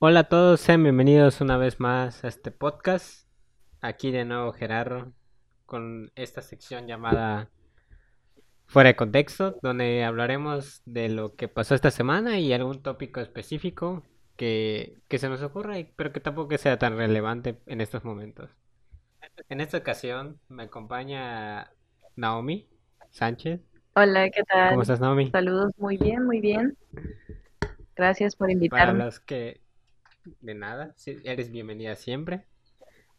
[0.00, 3.26] Hola a todos, sean bienvenidos una vez más a este podcast.
[3.80, 5.12] Aquí de nuevo Gerardo
[5.66, 7.50] con esta sección llamada
[8.66, 14.04] Fuera de Contexto, donde hablaremos de lo que pasó esta semana y algún tópico específico
[14.36, 18.50] que, que se nos ocurra, pero que tampoco sea tan relevante en estos momentos.
[19.48, 21.72] En esta ocasión me acompaña
[22.14, 22.68] Naomi
[23.10, 23.60] Sánchez.
[23.94, 24.70] Hola, ¿qué tal?
[24.70, 25.32] ¿Cómo estás, Naomi?
[25.32, 26.76] Saludos, muy bien, muy bien.
[27.96, 29.04] Gracias por Para invitarme.
[29.04, 29.60] los que...
[30.40, 32.44] De nada, sí, eres bienvenida siempre.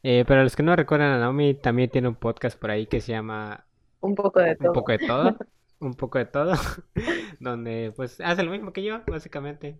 [0.03, 3.02] Eh, para los que no recuerdan a Naomi, también tiene un podcast por ahí que
[3.02, 3.66] se llama
[3.99, 4.73] Un poco de Un todo.
[4.73, 5.38] poco de todo,
[5.80, 6.53] un poco de todo,
[7.39, 9.80] donde pues hace lo mismo que yo, básicamente,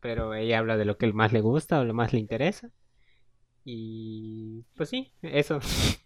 [0.00, 2.70] pero ella habla de lo que más le gusta o lo más le interesa.
[3.64, 5.58] Y pues sí, eso.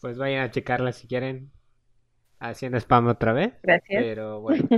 [0.00, 1.50] Pues vayan a checarla si quieren,
[2.38, 4.04] haciendo spam otra vez, Gracias.
[4.04, 4.68] pero bueno.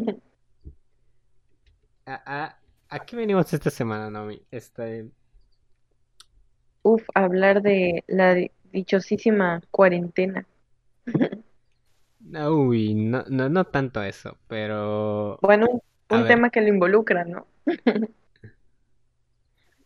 [2.07, 2.15] ¿A,
[2.45, 2.58] a,
[2.91, 4.43] a qué venimos esta semana, Naomi?
[4.51, 5.11] Este,
[6.83, 10.45] Uf, hablar de la di- dichosísima cuarentena.
[12.51, 15.67] uy, no, no, no tanto eso, pero Bueno,
[16.11, 16.27] un ver.
[16.27, 17.47] tema que lo involucra, ¿no?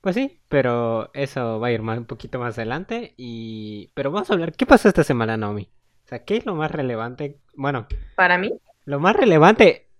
[0.00, 3.90] Pues sí, pero eso va a ir más, un poquito más adelante y...
[3.94, 5.70] Pero vamos a hablar, ¿qué pasó esta semana, Naomi?
[6.04, 7.40] O sea, ¿qué es lo más relevante?
[7.54, 9.90] Bueno, Para mí, lo más relevante,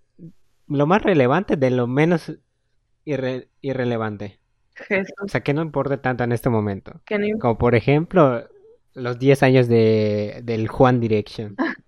[0.67, 2.33] lo más relevante de lo menos
[3.05, 4.39] irre- irrelevante.
[5.23, 7.01] O sea, que no importa tanto en este momento.
[7.09, 8.47] no Como por ejemplo,
[8.93, 11.55] los 10 años de, del Juan Direction.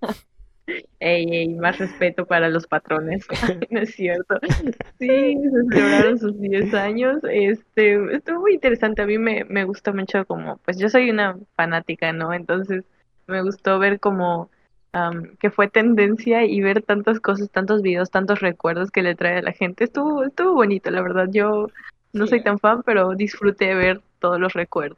[0.99, 3.27] Ey, ey, más respeto para los patrones.
[3.71, 4.39] No es cierto.
[4.99, 5.07] Sí,
[5.43, 7.19] se celebraron sus 10 años.
[7.29, 9.01] Este, estuvo muy interesante.
[9.01, 12.33] A mí me, me gustó mucho como, pues yo soy una fanática, ¿no?
[12.33, 12.85] Entonces
[13.27, 14.49] me gustó ver como
[15.39, 19.41] que fue tendencia y ver tantas cosas, tantos videos, tantos recuerdos que le trae a
[19.41, 19.83] la gente.
[19.85, 21.27] Estuvo, estuvo bonito, la verdad.
[21.31, 21.67] Yo
[22.13, 24.97] no Sí, soy tan fan, pero disfruté ver todos los recuerdos.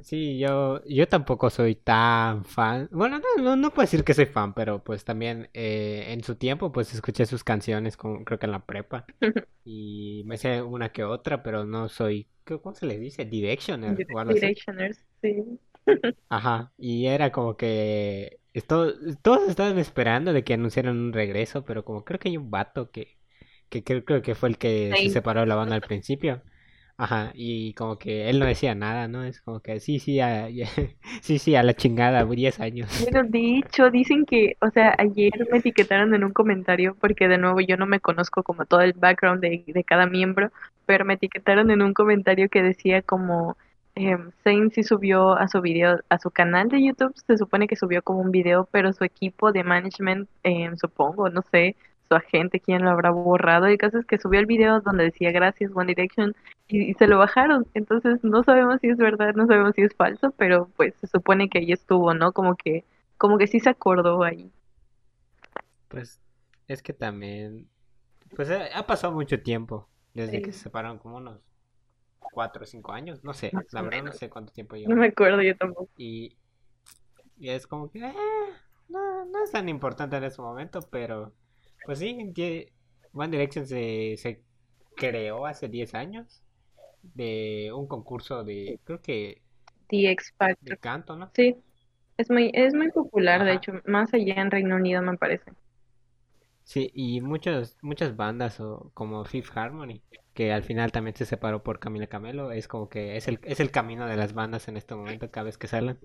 [0.00, 2.88] Sí, yo, yo tampoco soy tan fan.
[2.92, 6.36] Bueno, no, no, no puedo decir que soy fan, pero pues también eh, en su
[6.36, 9.06] tiempo pues escuché sus canciones, creo que en la prepa.
[9.64, 13.24] Y me sé una que otra, pero no soy, ¿qué- ¿cómo se les dice?
[13.24, 14.04] Directioner.
[14.26, 15.58] Directioners, sí.
[16.28, 21.84] Ajá, y era como que esto, todos estaban esperando de que anunciaran un regreso, pero
[21.84, 23.18] como creo que hay un vato que,
[23.68, 26.42] que creo, creo que fue el que se separó de la banda al principio.
[26.96, 29.24] Ajá, y como que él no decía nada, ¿no?
[29.24, 30.48] Es como que sí, sí, a,
[31.22, 32.88] sí, sí, a la chingada, 10 años.
[32.96, 37.38] Bueno, de hecho, dicen que, o sea, ayer me etiquetaron en un comentario, porque de
[37.38, 40.52] nuevo yo no me conozco como todo el background de, de cada miembro,
[40.86, 43.56] pero me etiquetaron en un comentario que decía como,
[43.96, 47.76] eh, Zayn sí subió a su video, a su canal de YouTube, se supone que
[47.76, 51.76] subió como un video, pero su equipo de management, eh, supongo, no sé,
[52.08, 55.04] su agente, quién lo habrá borrado, y el caso es que subió el video donde
[55.04, 56.34] decía gracias One Direction,
[56.68, 59.94] y, y se lo bajaron, entonces no sabemos si es verdad, no sabemos si es
[59.94, 62.32] falso, pero pues se supone que ahí estuvo, ¿no?
[62.32, 62.84] Como que
[63.16, 64.50] como que sí se acordó ahí.
[65.88, 66.20] Pues
[66.68, 67.68] es que también,
[68.34, 71.40] pues ha, ha pasado mucho tiempo desde que se separaron, como unos
[72.30, 74.96] 4 o 5 años, no sé, la verdad no sé cuánto tiempo No lleva.
[74.96, 75.90] me acuerdo yo tampoco.
[75.96, 76.38] Y,
[77.38, 78.14] y es como que, eh,
[78.88, 81.34] no, no es tan importante en ese momento, pero
[81.84, 82.16] pues sí,
[83.12, 84.42] One Direction se, se
[84.96, 86.42] creó hace 10 años
[87.02, 89.42] de un concurso de, creo que
[89.88, 90.78] The X de Factor.
[90.78, 91.32] canto, ¿no?
[91.34, 91.56] Sí,
[92.18, 95.52] es muy, es muy popular, de hecho, más allá en Reino Unido me parece.
[96.64, 100.02] Sí, y muchos, muchas bandas o, como Fifth Harmony,
[100.32, 103.60] que al final también se separó por Camila Camelo, es como que es el, es
[103.60, 105.98] el camino de las bandas en este momento cada vez que salen.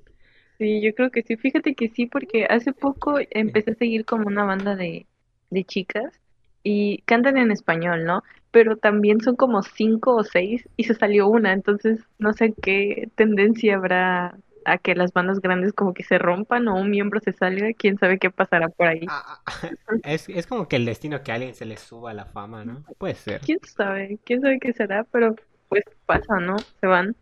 [0.57, 1.37] Sí, yo creo que sí.
[1.37, 5.07] Fíjate que sí, porque hace poco empecé a seguir como una banda de,
[5.49, 6.19] de chicas
[6.63, 8.23] y cantan en español, ¿no?
[8.51, 13.09] Pero también son como cinco o seis y se salió una, entonces no sé qué
[13.15, 14.37] tendencia habrá
[14.71, 17.97] a que las bandas grandes como que se rompan o un miembro se salga, quién
[17.97, 19.11] sabe qué pasará por ahí.
[19.11, 19.51] Ah, ah,
[20.03, 22.85] es, es como que el destino que a alguien se le suba la fama, ¿no?
[22.97, 23.41] Puede ser.
[23.41, 25.35] Quién sabe, quién sabe qué será, pero
[25.67, 26.55] pues pasa, ¿no?
[26.79, 27.15] Se van.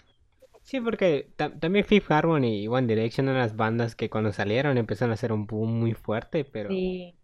[0.61, 4.77] Sí, porque ta- también Fifth Harmony y One Direction eran las bandas que cuando salieron
[4.77, 6.69] empezaron a hacer un boom muy fuerte, pero...
[6.69, 7.15] Sí,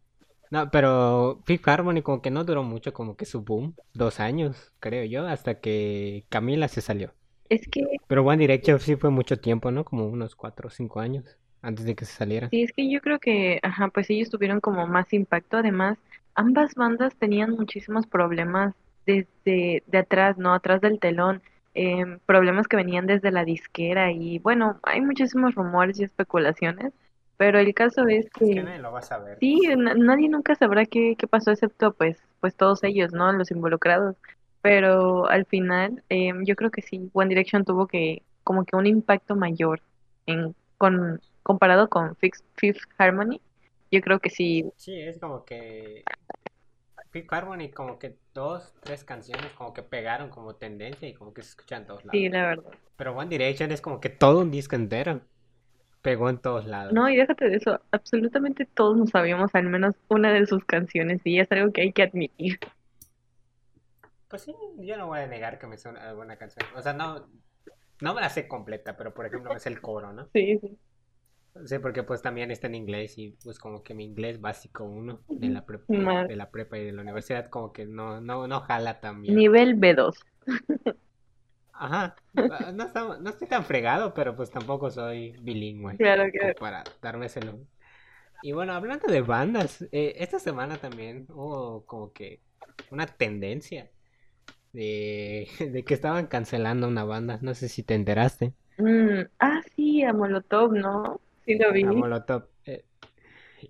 [0.49, 4.73] No, pero Fifth Harmony como que no duró mucho como que su boom, dos años,
[4.79, 7.13] creo yo, hasta que Camila se salió.
[7.53, 9.83] Es que Pero One Direction sí fue mucho tiempo, ¿no?
[9.83, 12.51] Como unos cuatro o cinco años antes de que se salieran.
[12.51, 15.57] Sí, es que yo creo que, ajá, pues ellos tuvieron como más impacto.
[15.57, 15.97] Además,
[16.35, 20.53] ambas bandas tenían muchísimos problemas desde de atrás, ¿no?
[20.53, 21.41] Atrás del telón,
[21.73, 26.93] em, problemas que venían desde la disquera y bueno, hay muchísimos rumores y especulaciones,
[27.37, 29.39] pero el caso es Es que que nadie lo va a saber.
[29.39, 33.31] sí, na- nadie nunca sabrá qué, qué pasó excepto pues, pues todos ellos, ¿no?
[33.33, 34.15] Los involucrados.
[34.63, 38.87] Pero al final em, yo creo que sí, One Direction tuvo que como que un
[38.87, 39.81] impacto mayor
[40.25, 43.41] en con comparado con Fifth, Fifth Harmony.
[43.91, 44.65] Yo creo que sí.
[44.77, 46.03] Sí, es como que
[47.11, 51.43] Fifth Harmony como que dos, tres canciones como que pegaron como tendencia y como que
[51.43, 52.17] se escuchan en todos lados.
[52.17, 52.71] Sí, la verdad.
[52.95, 55.19] Pero One Direction es como que todo un disco entero
[56.01, 56.93] pegó en todos lados.
[56.93, 61.19] No, y déjate de eso, absolutamente todos nos sabíamos al menos una de sus canciones
[61.25, 62.59] y es algo que hay que admitir.
[64.33, 66.65] Pues sí, yo no voy a negar que me suena alguna canción.
[66.75, 67.29] O sea, no,
[68.01, 70.27] no me la sé completa, pero por ejemplo me sé el coro, ¿no?
[70.33, 70.79] Sí, sí.
[71.67, 75.21] Sí, porque pues también está en inglés y pues como que mi inglés básico uno
[75.35, 75.85] de la prepa,
[76.27, 79.35] de la prepa y de la universidad como que no, no, no jala tan bien.
[79.35, 80.15] Nivel B2.
[81.73, 82.15] Ajá,
[82.73, 87.27] no, está- no estoy tan fregado, pero pues tampoco soy bilingüe Claro que para darme
[87.27, 87.67] ese lujo.
[88.41, 92.41] Y bueno, hablando de bandas, eh, esta semana también hubo como que
[92.91, 93.91] una tendencia
[94.73, 100.03] de, de que estaban cancelando una banda, no sé si te enteraste, Mm, ah, sí,
[100.03, 101.19] a Molotov, ¿no?
[101.45, 101.83] Sí lo vi.
[101.83, 102.49] a Molotov.
[102.65, 102.85] eh,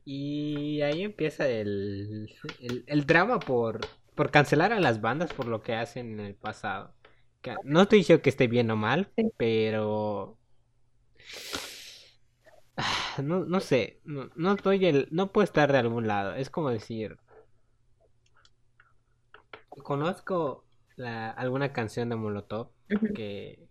[0.06, 2.30] y ahí empieza el,
[2.60, 3.82] el, el drama por,
[4.16, 6.96] por cancelar a las bandas por lo que hacen en el pasado.
[7.42, 9.32] Que no estoy diciendo que esté bien o mal, Sí.
[9.38, 10.40] pero
[12.78, 16.36] ah, no, no sé, no, no estoy del- no puedo estar de algún lado.
[16.36, 17.18] Es como decir,
[19.84, 20.63] conozco
[20.96, 22.70] la, alguna canción de Molotov
[23.16, 23.68] que,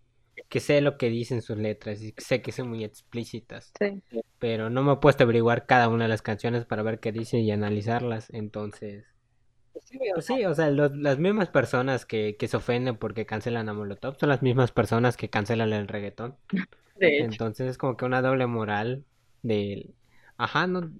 [0.49, 4.01] que sé lo que dicen sus letras y sé que son muy explícitas Sí.
[4.39, 7.11] pero no me he puesto a averiguar cada una de las canciones para ver qué
[7.11, 8.29] dicen y analizarlas.
[8.31, 9.05] Entonces,
[10.13, 13.73] pues sí, o sea, los- las mismas personas que, que se ofenden porque cancelan a
[13.73, 16.35] Molotov son las mismas personas que cancelan el reggaetón.
[16.95, 17.25] De hecho.
[17.25, 19.03] Entonces es como que una doble moral
[19.41, 19.95] del,
[20.37, 20.91] ajá, no,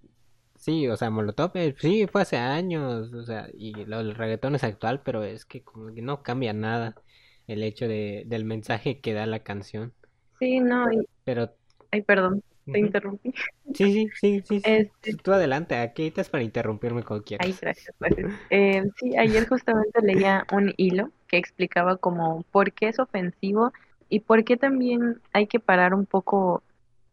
[0.63, 4.55] sí, o sea, Molotov, eh, sí, fue hace años, o sea, y lo del reggaetón
[4.55, 6.99] es actual, pero es que como que no cambia nada
[7.47, 9.93] el hecho de, del mensaje que da la canción.
[10.39, 11.53] Sí, no, y- Pero,
[11.91, 13.33] ay, perdón, te interrumpí.
[13.73, 14.91] Sí, sí, sí, sí, sí.
[15.01, 17.61] Este, Tú adelante, aquí estás para interrumpirme cuando ay, quieras.
[17.61, 18.27] gracias, gracias.
[18.49, 23.73] Eh, sí, ayer justamente leía un hilo que explicaba como por qué es ofensivo
[24.09, 26.63] y por qué también hay que parar un poco,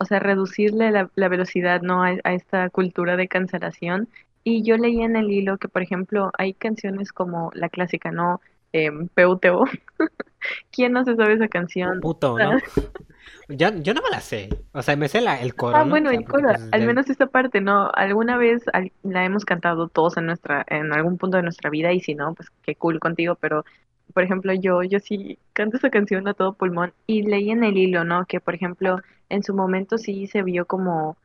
[0.01, 2.03] o sea, reducirle la, la velocidad, ¿no?
[2.05, 4.09] A, a esta cultura de cancelación.
[4.45, 8.41] Y yo leía en el hilo que, por ejemplo, hay canciones como la clásica, ¿no?
[8.73, 9.65] Em, PUTO.
[10.73, 12.01] ¿Quién no se sabe esa canción?
[12.01, 12.53] Puto, ¿no?
[13.49, 14.49] Yo, yo no me la sé.
[14.73, 15.91] O sea, me sé la, el coro, Ah, ¿no?
[15.91, 17.91] bueno, O sea, el coro, pues al menos esta parte, ¿no?
[17.95, 21.93] Alguna vez al- la hemos cantado todos en nuestra, en algún punto de nuestra vida,
[21.93, 23.65] y si no, pues qué cool contigo, pero
[24.11, 27.77] por ejemplo, yo, yo sí canto esa canción a todo pulmón, y leí en el
[27.77, 28.27] hilo, ¿no?
[28.27, 28.99] Que por ejemplo,
[29.29, 31.17] en su momento sí se vio como,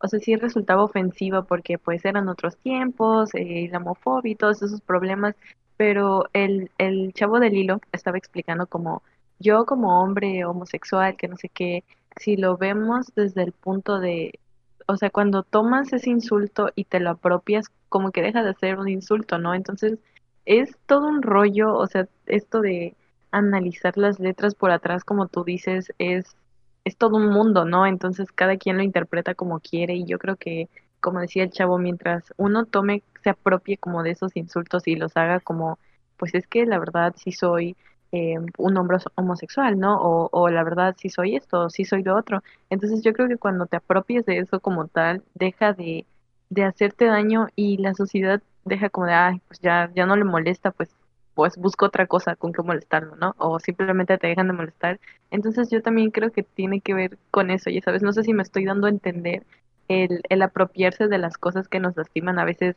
[0.00, 4.62] o sea, sí resultaba ofensiva porque pues eran otros tiempos, eh, la homofobia y todos
[4.62, 5.36] esos problemas,
[5.76, 9.02] pero el, el chavo del hilo estaba explicando como
[9.38, 11.84] yo como hombre homosexual, que no sé qué,
[12.16, 14.38] si lo vemos desde el punto de,
[14.86, 18.78] o sea, cuando tomas ese insulto y te lo apropias, como que deja de ser
[18.78, 19.54] un insulto, ¿no?
[19.54, 19.98] Entonces,
[20.44, 22.96] es todo un rollo, o sea, esto de
[23.30, 26.36] analizar las letras por atrás, como tú dices, es,
[26.84, 27.86] es todo un mundo, ¿no?
[27.86, 30.68] Entonces, cada quien lo interpreta como quiere y yo creo que,
[31.00, 35.16] como decía el chavo, mientras uno tome, se apropie como de esos insultos y los
[35.16, 35.78] haga como,
[36.16, 37.76] pues es que la verdad sí soy
[38.12, 40.00] eh, un hombre homosexual, ¿no?
[40.00, 42.42] O, o la verdad sí soy esto, o sí soy lo otro.
[42.70, 46.06] Entonces yo creo que cuando te apropies de eso como tal, deja de,
[46.48, 50.24] de hacerte daño y la sociedad deja como de, ay, pues ya, ya no le
[50.24, 50.90] molesta, pues,
[51.34, 53.34] pues busca otra cosa con que molestarlo, ¿no?
[53.38, 55.00] O simplemente te dejan de molestar.
[55.30, 58.34] Entonces yo también creo que tiene que ver con eso, ya sabes, no sé si
[58.34, 59.46] me estoy dando a entender
[59.88, 62.76] el, el apropiarse de las cosas que nos lastiman a veces.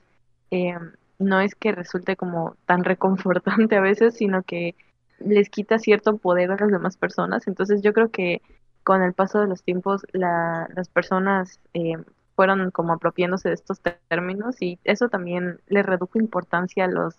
[0.52, 0.78] eh,
[1.20, 4.76] no es que resulte como tan reconfortante a veces, sino que
[5.20, 7.48] les quita cierto poder a las demás personas.
[7.48, 8.42] Entonces yo creo que
[8.84, 11.98] con el paso de los tiempos la, las personas eh,
[12.36, 17.16] fueron como apropiándose de estos términos y eso también le redujo importancia a los,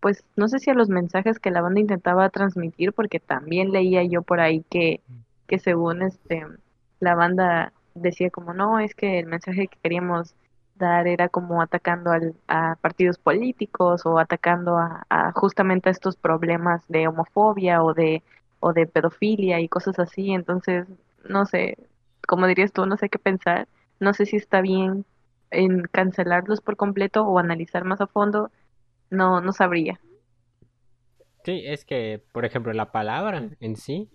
[0.00, 4.02] pues no sé si a los mensajes que la banda intentaba transmitir, porque también leía
[4.04, 5.00] yo por ahí que,
[5.46, 6.46] que según este
[7.00, 10.34] la banda decía como no, es que el mensaje que queríamos
[10.76, 16.86] dar era como atacando al, a partidos políticos o atacando a, justamente a estos problemas
[16.88, 18.22] de homofobia o de
[18.60, 20.32] o de pedofilia y cosas así.
[20.32, 20.86] Entonces,
[21.28, 21.78] no sé,
[22.26, 23.68] como dirías tú, no sé qué pensar.
[24.00, 25.06] No sé si está bien
[25.50, 28.50] en cancelarlos por completo o analizar más a fondo.
[29.10, 30.00] No, no sabría.
[31.44, 34.10] Sí, es que, por ejemplo, la palabra en sí,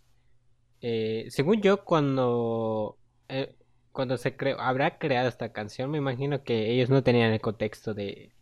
[0.81, 3.55] eh, según yo, cuando, eh,
[3.91, 7.93] cuando se creó, habrá creado esta canción, me imagino que ellos no tenían el contexto
[7.93, 8.35] de,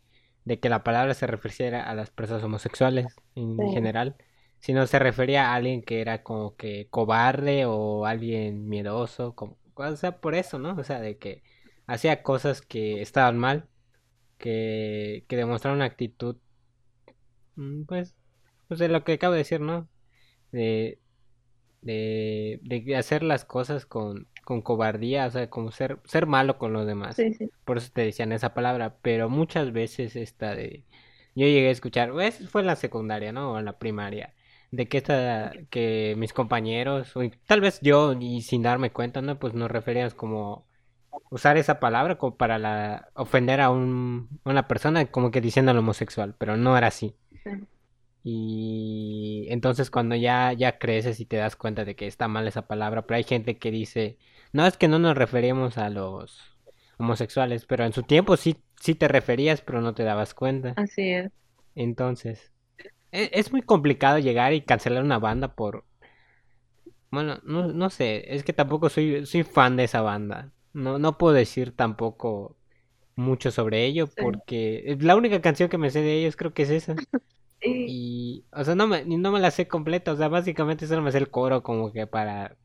[0.46, 3.64] de que la palabra se refiriera a las personas homosexuales en Sí.
[3.70, 4.18] general.
[4.60, 9.96] sino se refería a alguien que era como que cobarde o alguien miedoso, como, o
[9.98, 10.76] sea, por eso, ¿no?
[10.78, 11.44] O sea, de que
[11.88, 13.70] hacía cosas que estaban mal,
[14.38, 16.38] que, que demostraron una actitud,
[17.56, 18.16] mm, pues,
[18.68, 19.90] pues de lo que acabo de decir, ¿no?
[20.52, 21.02] De,
[21.82, 26.74] de, de hacer las cosas con, con cobardía, o sea, como ser, ser malo con
[26.74, 27.18] los demás.
[27.18, 27.50] Sí, sí.
[27.66, 30.86] Por eso te decían esa palabra, pero muchas veces esta de...
[31.36, 33.54] Yo llegué a escuchar, pues fue en la secundaria, ¿no?
[33.54, 34.36] O en la primaria,
[34.72, 39.40] de que esta, que mis compañeros, o tal vez yo, y sin darme cuenta, ¿no?
[39.40, 40.68] Pues nos referíamos como
[41.32, 45.78] usar esa palabra como para la, ofender a un, una persona, como que diciendo al
[45.78, 47.16] homosexual, pero no era así.
[47.44, 47.52] sí.
[48.24, 52.68] Y entonces cuando ya, ya creces y te das cuenta de que está mal esa
[52.68, 54.18] palabra, pero hay gente que dice,
[54.52, 56.58] no es que no nos referimos a los
[56.98, 60.74] homosexuales, pero en su tiempo sí, sí te referías, pero no te dabas cuenta.
[60.76, 61.32] Así es.
[61.76, 62.52] Entonces,
[63.12, 65.86] es muy complicado llegar y cancelar una banda por...
[67.12, 70.54] Bueno, no, no sé, es que tampoco soy, soy fan de esa banda.
[70.74, 72.56] No, no puedo decir tampoco
[73.16, 74.24] mucho sobre ello Sí.
[74.24, 76.96] porque la única canción que me sé de ellos creo que es esa.
[77.86, 81.12] Y, o sea, no me, no me la sé completa, o sea, básicamente solo me
[81.14, 82.58] sé el coro como que para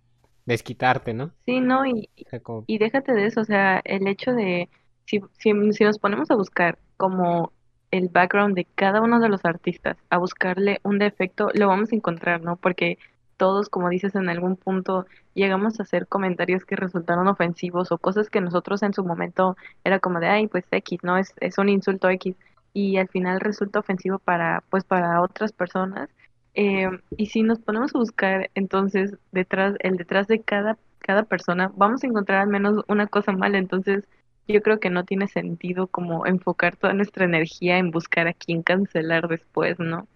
[0.46, 1.34] desquitarte, ¿no?
[1.46, 4.70] sí, no, y, O sea, como, y déjate de eso, o sea, el hecho de,
[5.06, 7.53] si, si, si nos ponemos a buscar como
[7.94, 11.94] el background de cada uno de los artistas, a buscarle un defecto, lo vamos a
[11.94, 12.56] encontrar, ¿no?
[12.56, 12.98] Porque
[13.36, 18.30] todos, como dices, en algún punto llegamos a hacer comentarios que resultaron ofensivos o cosas
[18.30, 21.16] que nosotros en su momento era como de, ay, pues X, ¿no?
[21.18, 22.34] Es, es un insulto X.
[22.72, 26.10] Y al final resulta ofensivo para, pues, para otras personas.
[26.54, 31.70] Eh, y si nos ponemos a buscar, entonces, detrás, el detrás de cada, cada persona,
[31.76, 33.58] vamos a encontrar al menos una cosa mala.
[33.58, 34.04] Entonces,
[34.48, 38.62] yo creo que no tiene sentido como enfocar toda nuestra energía en buscar a quién
[38.62, 40.08] cancelar después, ¿no?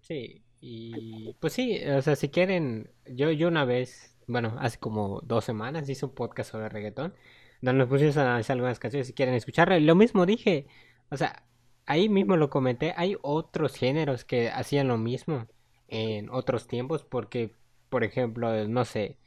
[0.00, 5.20] sí, y pues sí, o sea, si quieren, yo, yo una vez, bueno, hace como
[5.22, 7.14] dos semanas hice un podcast sobre reggaetón,
[7.60, 10.66] donde nos pusimos a analizar algunas canciones si quieren escucharlo, y lo mismo dije,
[11.10, 11.44] o sea,
[11.86, 15.46] ahí mismo lo comenté, hay otros géneros que hacían lo mismo
[15.88, 17.54] en otros tiempos, porque,
[17.88, 19.18] por ejemplo, no sé,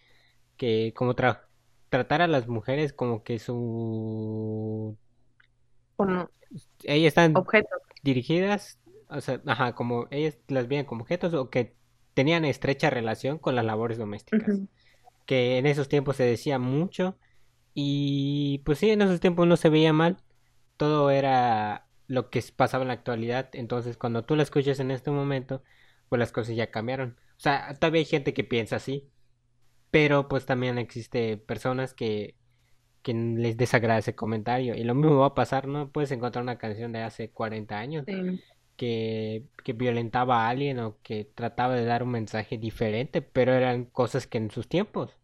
[0.57, 1.43] que como tra-
[1.93, 4.97] tratar a las mujeres como que su...
[5.95, 6.27] Como
[6.83, 7.79] Ellas están objetos.
[8.01, 11.75] dirigidas, o sea, ajá, como ellas las veían como objetos o que
[12.15, 14.61] tenían estrecha relación con las labores domésticas,
[15.25, 17.19] que en esos tiempos se decía mucho
[17.73, 20.17] y pues sí, en esos tiempos no se veía mal,
[20.77, 25.11] todo era lo que pasaba en la actualidad, entonces cuando tú la escuchas en este
[25.11, 25.63] momento,
[26.09, 27.19] pues las cosas ya cambiaron.
[27.37, 29.11] O sea, todavía hay gente que piensa así,
[29.93, 32.37] pero pues también existe personas que
[33.03, 34.75] que les desagrada ese comentario.
[34.75, 35.91] Y lo mismo va a pasar, ¿no?
[35.91, 38.13] Puedes encontrar una canción de hace 40 años Sí.
[38.77, 43.85] que, que violentaba a alguien o que trataba de dar un mensaje diferente, pero eran
[43.85, 45.17] cosas que en sus tiempos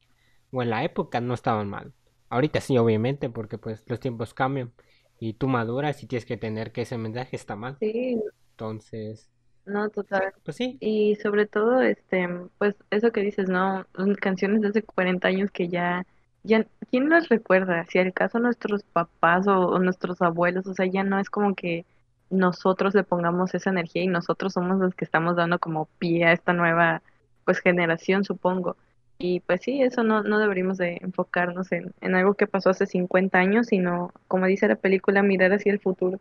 [0.52, 1.94] o en la época no estaban mal.
[2.30, 4.74] Ahorita sí, obviamente, porque pues los tiempos cambian
[5.20, 7.80] y tú maduras y tienes que tener que ese mensaje está mal.
[7.80, 8.20] Sí,
[8.52, 9.30] Entonces,
[9.70, 10.34] no, total.
[10.44, 10.78] pues sí.
[10.80, 13.86] Y sobre todo, este, pues eso que dices, ¿no?
[14.20, 16.06] Canciones de hace 40 años que ya,
[16.44, 17.86] ya, ¿quién las recuerda?
[17.90, 21.56] Si al caso nuestros papás o, o nuestros abuelos, o sea, ya no es como
[21.56, 21.86] que
[22.30, 26.34] nosotros le pongamos esa energía y nosotros somos los que estamos dando como pie a
[26.34, 27.02] esta nueva,
[27.46, 28.78] pues, generación, supongo.
[29.18, 32.86] Y pues sí, eso no, no deberíamos de enfocarnos en, en algo que pasó hace
[32.86, 36.20] 50 años, sino, como dice la película, mirar hacia el futuro.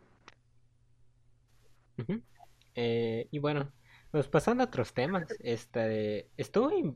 [1.97, 2.21] Ujú.
[2.81, 3.73] Eh, y bueno,
[4.11, 6.95] pues pasando a otros temas, este, estuve,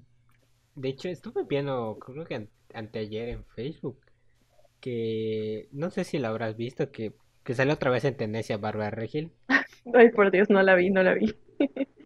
[0.76, 4.00] de hecho, estuve viendo, creo que an- anteayer en Facebook,
[4.82, 7.14] que no sé si la habrás visto, que,
[7.44, 9.34] que salió otra vez en tendencia Bárbara Regil.
[9.94, 11.34] Ay, por Dios, no la vi, no la vi.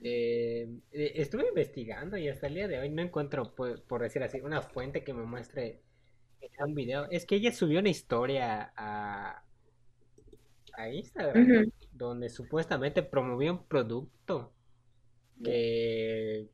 [0.00, 4.22] Eh, eh, estuve investigando y hasta el día de hoy no encuentro, por, por decir
[4.22, 5.82] así, una fuente que me muestre
[6.60, 7.08] un video.
[7.10, 9.44] Es que ella subió una historia a,
[10.78, 14.52] a Instagram donde supuestamente promovía un producto
[15.42, 16.48] que,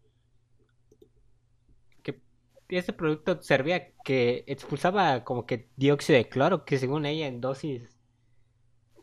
[2.03, 2.21] que
[2.69, 7.97] ese producto servía que expulsaba como que dióxido de cloro, que según ella en dosis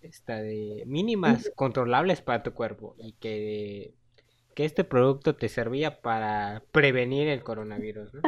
[0.02, 3.94] esta de mínimas controlables para tu cuerpo y que,
[4.56, 8.22] que este producto te servía para prevenir el coronavirus, ¿no?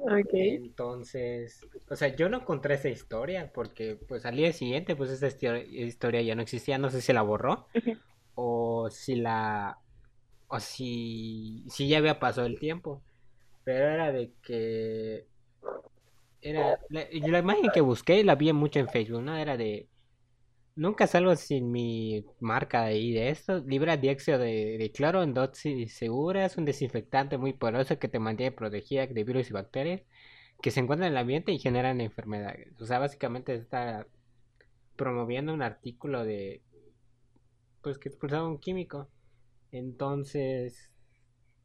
[0.00, 0.32] Ok.
[0.32, 5.26] Entonces, o sea, yo no encontré esa historia porque pues al día siguiente pues esa
[5.28, 7.66] histo- historia ya no existía, no sé si la borró
[8.34, 9.80] o si la
[10.48, 13.04] o si si ya había pasado el tiempo,
[13.64, 15.28] pero era de que
[16.40, 19.36] era la, la imagen que busqué la vi mucho en Facebook, ¿no?
[19.36, 19.90] Era de
[20.78, 23.58] nunca salgo sin mi marca ahí de esto.
[23.66, 26.46] Libra dióxido de, de cloro en dosis segura.
[26.46, 30.02] Es un desinfectante muy poderoso que te mantiene protegida de virus y bacterias
[30.62, 32.80] que se encuentran en el ambiente y generan enfermedades.
[32.80, 34.06] O sea, básicamente está
[34.96, 36.62] promoviendo un artículo de
[37.82, 39.08] pues que expulsaba un químico.
[39.72, 40.92] Entonces,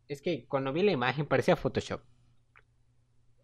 [0.08, 2.01] es que cuando vi la imagen parecía Photoshop.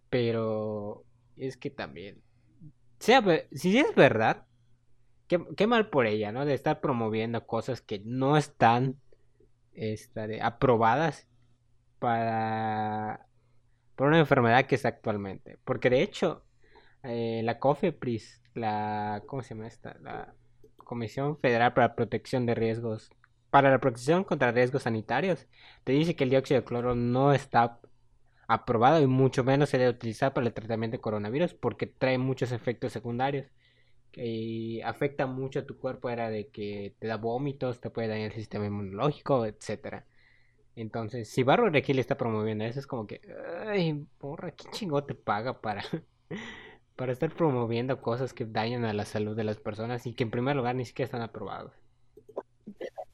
[0.09, 1.05] Pero
[1.37, 2.21] es que también
[2.99, 4.45] sea si es verdad,
[5.29, 6.45] qué, mal por ella, ¿no?
[6.45, 8.99] De estar promoviendo cosas que no están
[9.73, 11.27] este, aprobadas
[11.99, 13.27] para
[13.95, 15.57] por una enfermedad que es actualmente.
[15.65, 16.43] Porque de hecho,
[17.03, 19.97] eh, la COFEPRIS, la, ¿cómo se llama esta?
[20.01, 20.33] La
[20.77, 23.11] Comisión Federal para la Protección de Riesgos,
[23.49, 25.47] para la protección contra riesgos sanitarios,
[25.83, 27.79] te dice que el dióxido de cloro no está
[28.47, 32.51] aprobado y mucho menos se debe utilizar para el tratamiento de coronavirus porque trae muchos
[32.51, 33.47] efectos secundarios
[34.11, 38.31] que afecta mucho a tu cuerpo era de que te da vómitos, te puede dañar
[38.31, 40.05] el sistema inmunológico, etcétera.
[40.75, 43.21] Entonces, si Barro le está promoviendo eso, es como que,
[43.67, 45.83] ay, porra, ¿qué chingo te paga para,
[46.95, 50.31] para estar promoviendo cosas que dañan a la salud de las personas y que en
[50.31, 51.73] primer lugar ni siquiera están aprobados?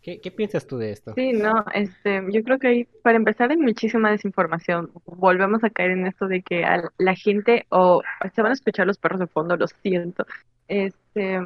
[0.06, 1.14] ¿Qué, qué piensas tú de esto?
[1.16, 4.92] Sí, no, este, yo creo que hay, para empezar hay muchísima desinformación.
[5.08, 8.04] Volvemos a caer en esto de que a la gente, o
[8.36, 10.28] se van a escuchar los perros de fondo, lo siento,
[10.68, 11.40] este,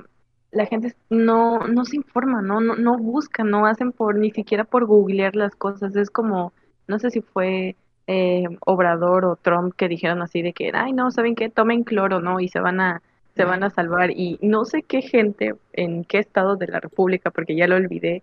[0.51, 2.59] la gente no, no se informa, ¿no?
[2.59, 5.95] No, no busca, no hacen por, ni siquiera por googlear las cosas.
[5.95, 6.51] Es como,
[6.85, 11.11] no sé si fue eh, Obrador o Trump que dijeron así de que, ay, no,
[11.11, 11.49] ¿saben qué?
[11.49, 12.41] Tomen cloro, ¿no?
[12.41, 13.01] Y se van a,
[13.37, 14.11] se van a salvar.
[14.11, 18.21] Y no sé qué gente, en qué estado de la República, porque ya lo olvidé,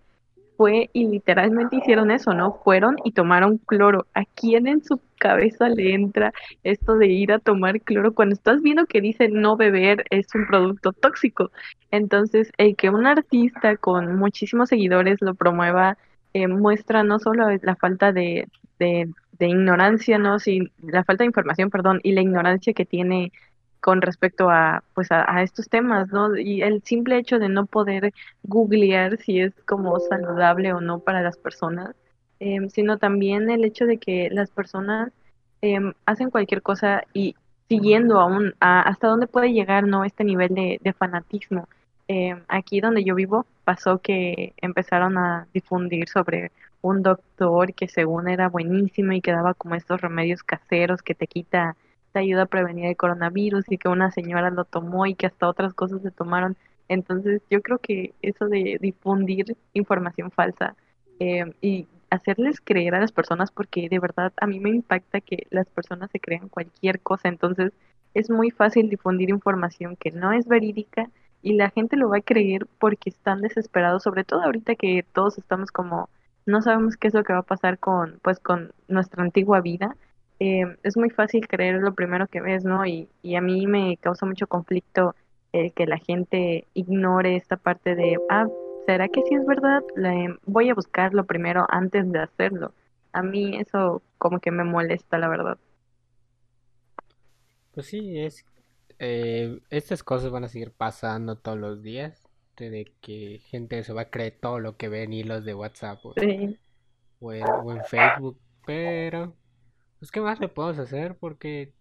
[0.57, 2.53] fue y literalmente hicieron eso, ¿no?
[2.63, 4.07] Fueron y tomaron cloro.
[4.13, 6.33] ¿A quién en su cabeza le entra
[6.63, 10.47] esto de ir a tomar cloro cuando estás viendo que dice no beber es un
[10.47, 11.51] producto tóxico?
[11.91, 15.97] Entonces, el que un artista con muchísimos seguidores lo promueva
[16.33, 18.47] eh, muestra no solo la falta de,
[18.79, 19.09] de,
[19.39, 20.39] de ignorancia, ¿no?
[20.39, 23.31] Sí, la falta de información, perdón, y la ignorancia que tiene
[23.87, 26.35] con respecto a pues a, estos temas, ¿no?
[26.35, 31.21] Y el simple hecho de no poder googlear si es como saludable o no para
[31.21, 31.95] las personas,
[32.41, 35.13] em, sino también el hecho de que las personas
[35.61, 37.35] em, hacen cualquier cosa y
[37.69, 41.69] siguiendo aún a, hasta dónde puede llegar no este nivel de, fanatismo.
[42.09, 48.27] Em, aquí donde yo vivo pasó que empezaron a difundir sobre un doctor que según
[48.27, 51.77] era buenísimo y que daba como estos remedios caseros que te quita
[52.15, 55.73] ayuda a prevenir el coronavirus y que una señora lo tomó y que hasta otras
[55.73, 56.57] cosas se tomaron.
[56.87, 60.75] Entonces yo creo que eso de difundir información falsa
[61.19, 65.47] eh, y hacerles creer a las personas, porque de verdad a mí me impacta que
[65.49, 67.73] las personas se crean cualquier cosa, entonces
[68.13, 71.09] es muy fácil difundir información que no es verídica
[71.41, 75.37] y la gente lo va a creer porque están desesperados, sobre todo ahorita que todos
[75.37, 76.09] estamos como
[76.45, 79.95] no sabemos qué es lo que va a pasar con pues con nuestra antigua vida
[80.39, 82.85] eh, es muy fácil creer lo primero que ves, ¿no?
[82.85, 85.15] Y, y a mí me causa mucho conflicto
[85.51, 88.47] el que la gente ignore esta parte de, ah,
[88.85, 89.81] ¿será que sí es verdad?
[90.45, 92.73] voy a buscarlo primero antes de hacerlo.
[93.13, 95.57] A mí eso como que me molesta, la verdad.
[97.73, 98.45] Pues sí, es
[98.99, 104.03] eh, estas cosas van a seguir pasando todos los días, de que gente se va
[104.03, 106.15] a creer todo lo que ve en hilos de WhatsApp o,
[107.19, 109.35] o en Facebook, pero
[109.99, 111.15] pues, ¿qué más le podemos hacer?
[111.17, 111.73] Porque.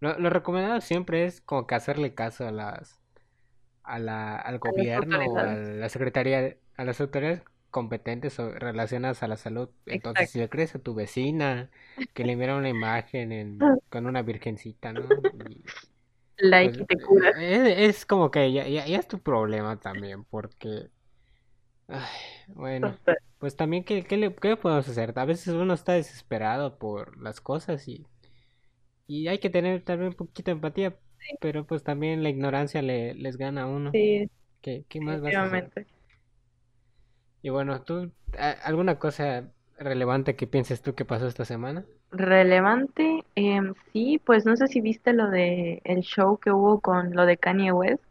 [0.00, 3.00] lo, recomendado siempre es como que hacerle caso a las.
[3.82, 9.36] A la, al gobierno o a la secretaría, a las autoridades competentes relacionadas a la
[9.36, 9.70] salud.
[9.86, 11.70] Entonces, si le crees a tu vecina,
[12.12, 13.58] que le enviaron una imagen en,
[13.88, 15.08] con una virgencita, ¿no?
[16.38, 17.30] like pues, te cura.
[17.38, 20.88] Eh, es, como que ya, ya, es tu problema también, porque.
[22.48, 22.98] Bueno.
[23.38, 25.12] Pues también, ¿qué, qué, le, ¿qué podemos hacer?
[25.16, 28.06] A veces uno está desesperado por las cosas y,
[29.06, 30.98] y hay que tener también un poquito de empatía,
[31.40, 33.90] pero pues también la ignorancia le, les gana a uno.
[33.92, 34.30] Sí.
[34.60, 35.86] ¿Qué, qué más vas a hacer?
[37.42, 38.12] Y bueno, ¿tú
[38.62, 41.84] alguna cosa relevante que pienses tú que pasó esta semana?
[42.12, 43.62] Relevante, eh,
[43.94, 47.38] sí, pues no sé si viste lo de el show que hubo con lo de
[47.38, 48.04] Kanye West.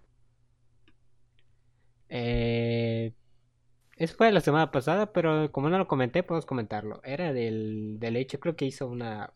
[2.10, 3.14] Eh,
[3.98, 7.02] eso fue la semana pasada, pero como no lo comenté, podemos comentarlo.
[7.04, 9.34] Era del, del hecho, creo que hizo una...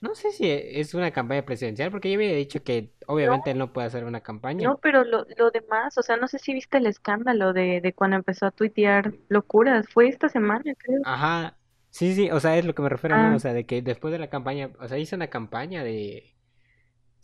[0.00, 3.72] No sé si es una campaña presidencial, porque yo había dicho que obviamente él no
[3.72, 4.68] puede hacer una campaña.
[4.68, 7.94] No, pero lo, lo demás, o sea, no sé si viste el escándalo de, de
[7.94, 9.88] cuando empezó a tuitear locuras.
[9.88, 11.00] Fue esta semana, creo.
[11.04, 11.56] Ajá.
[11.88, 13.28] Sí, sí, o sea, es lo que me refiero, ¿no?
[13.28, 13.36] Ah.
[13.36, 16.33] O sea, de que después de la campaña, o sea, hizo una campaña de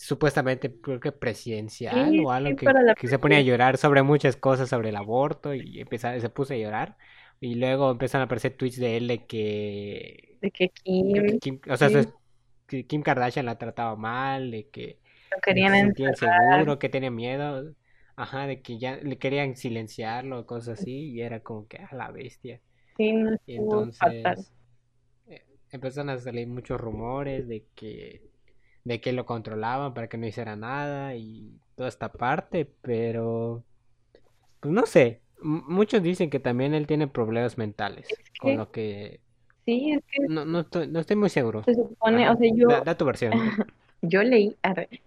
[0.03, 4.03] supuestamente creo que presidencial Sí, o algo sí, que, que se ponía a llorar sobre
[4.03, 6.97] muchas cosas sobre el aborto y empezaba, se puso a llorar
[7.41, 10.73] y luego empezaron a aparecer tweets de él de que De que
[11.13, 12.07] que Kim, o sea, sí,
[12.67, 16.09] que Kim Kardashian la trataba mal, de que lo de que querían se sentía encerrar.
[16.09, 17.75] inseguro, que tenía miedo,
[18.17, 22.11] ajá, de que ya le querían silenciarlo, cosas así, y era como que a la
[22.11, 22.61] bestia.
[22.97, 23.57] Sí, no Y
[23.99, 24.37] fatal.
[24.37, 24.53] entonces
[25.27, 28.30] eh, empezaron a salir muchos rumores de que
[28.85, 33.65] de que lo controlaban para que no hiciera nada y toda esta parte, pero
[34.61, 38.71] pues no sé, m- muchos dicen que también él tiene problemas mentales, Es con lo
[38.73, 39.23] que
[39.65, 41.65] sí, es que no, no estoy, no estoy muy seguro.
[41.65, 43.35] se supone, o sea, yo, da tu versión.
[44.03, 44.57] yo leí,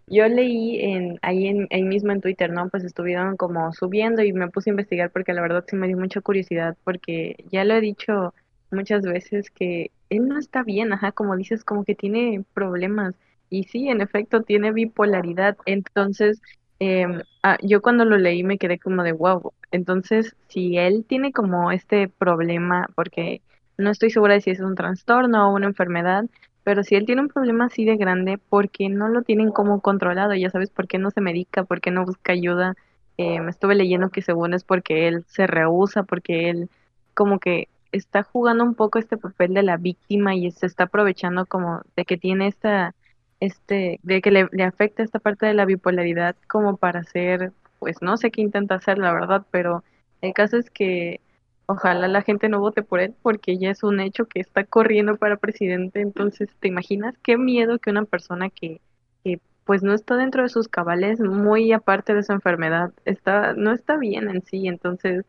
[0.08, 2.70] yo leí en, ahí, en, ahí mismo en Twitter, ¿no?
[2.70, 5.98] Pues estuvieron como subiendo y me puse a investigar porque la verdad sí me dio
[5.98, 8.34] mucha curiosidad porque ya lo he dicho
[8.72, 13.16] muchas veces que él no está bien, ajá, como dices, como que tiene problemas.
[13.54, 15.58] Y sí, en efecto, tiene bipolaridad.
[15.68, 16.42] Entonces,
[16.80, 19.54] em, ah, yo cuando lo leí me quedé como de wow.
[19.72, 23.42] Entonces, si él tiene como este problema, porque
[23.78, 26.26] no estoy segura de si es un trastorno o una enfermedad,
[26.64, 29.82] pero si él tiene un problema así de grande, ¿por qué no lo tienen como
[29.82, 30.34] controlado?
[30.34, 31.64] Ya sabes, ¿por qué no se medica?
[31.64, 32.76] ¿Por qué no busca ayuda?
[33.18, 36.70] Eh, me estuve leyendo que según es porque él se rehúsa, porque él
[37.14, 41.46] como que está jugando un poco este papel de la víctima y se está aprovechando
[41.46, 42.96] como de que tiene esta,
[43.44, 48.18] este, de que le, afecta esta parte de la bipolaridad como para hacer, pues no
[48.18, 49.84] sé qué intenta hacer, la verdad, pero
[50.22, 51.20] el caso es que
[51.66, 55.16] Ojalá la gente no vote por él porque ya es un hecho que está corriendo
[55.18, 56.02] para presidente.
[56.02, 58.82] Entonces, ¿te imaginas qué miedo que una persona que,
[59.24, 63.72] que pues no está dentro de sus cabales, muy aparte de su enfermedad, está, no
[63.72, 64.68] está bien en sí?
[64.68, 65.26] Entonces,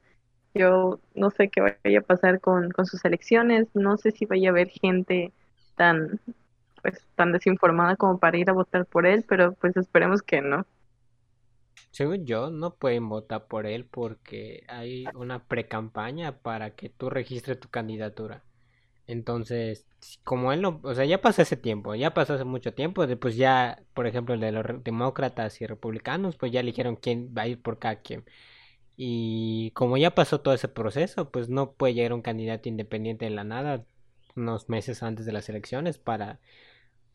[0.54, 4.48] yo no sé qué vaya a pasar con, con sus elecciones, no sé si vaya
[4.48, 5.32] a haber gente
[5.76, 6.20] tan,
[6.84, 10.66] pues, tan desinformada como para ir a votar por él, pero pues esperemos que no.
[11.92, 17.58] Según yo, no pueden votar por él porque hay una pre-campaña para que tú registres
[17.58, 18.42] tu candidatura.
[19.06, 19.86] Entonces,
[20.24, 23.36] como él no, o sea, ya pasó ese tiempo, ya pasó hace mucho tiempo, pues
[23.36, 27.48] ya, por ejemplo, el de los demócratas y republicanos, pues ya eligieron quién va a
[27.48, 28.24] ir por cada quien.
[28.96, 33.30] Y como ya pasó todo ese proceso, pues no puede llegar un candidato independiente de
[33.30, 33.86] la nada
[34.36, 36.40] unos meses antes de las elecciones para,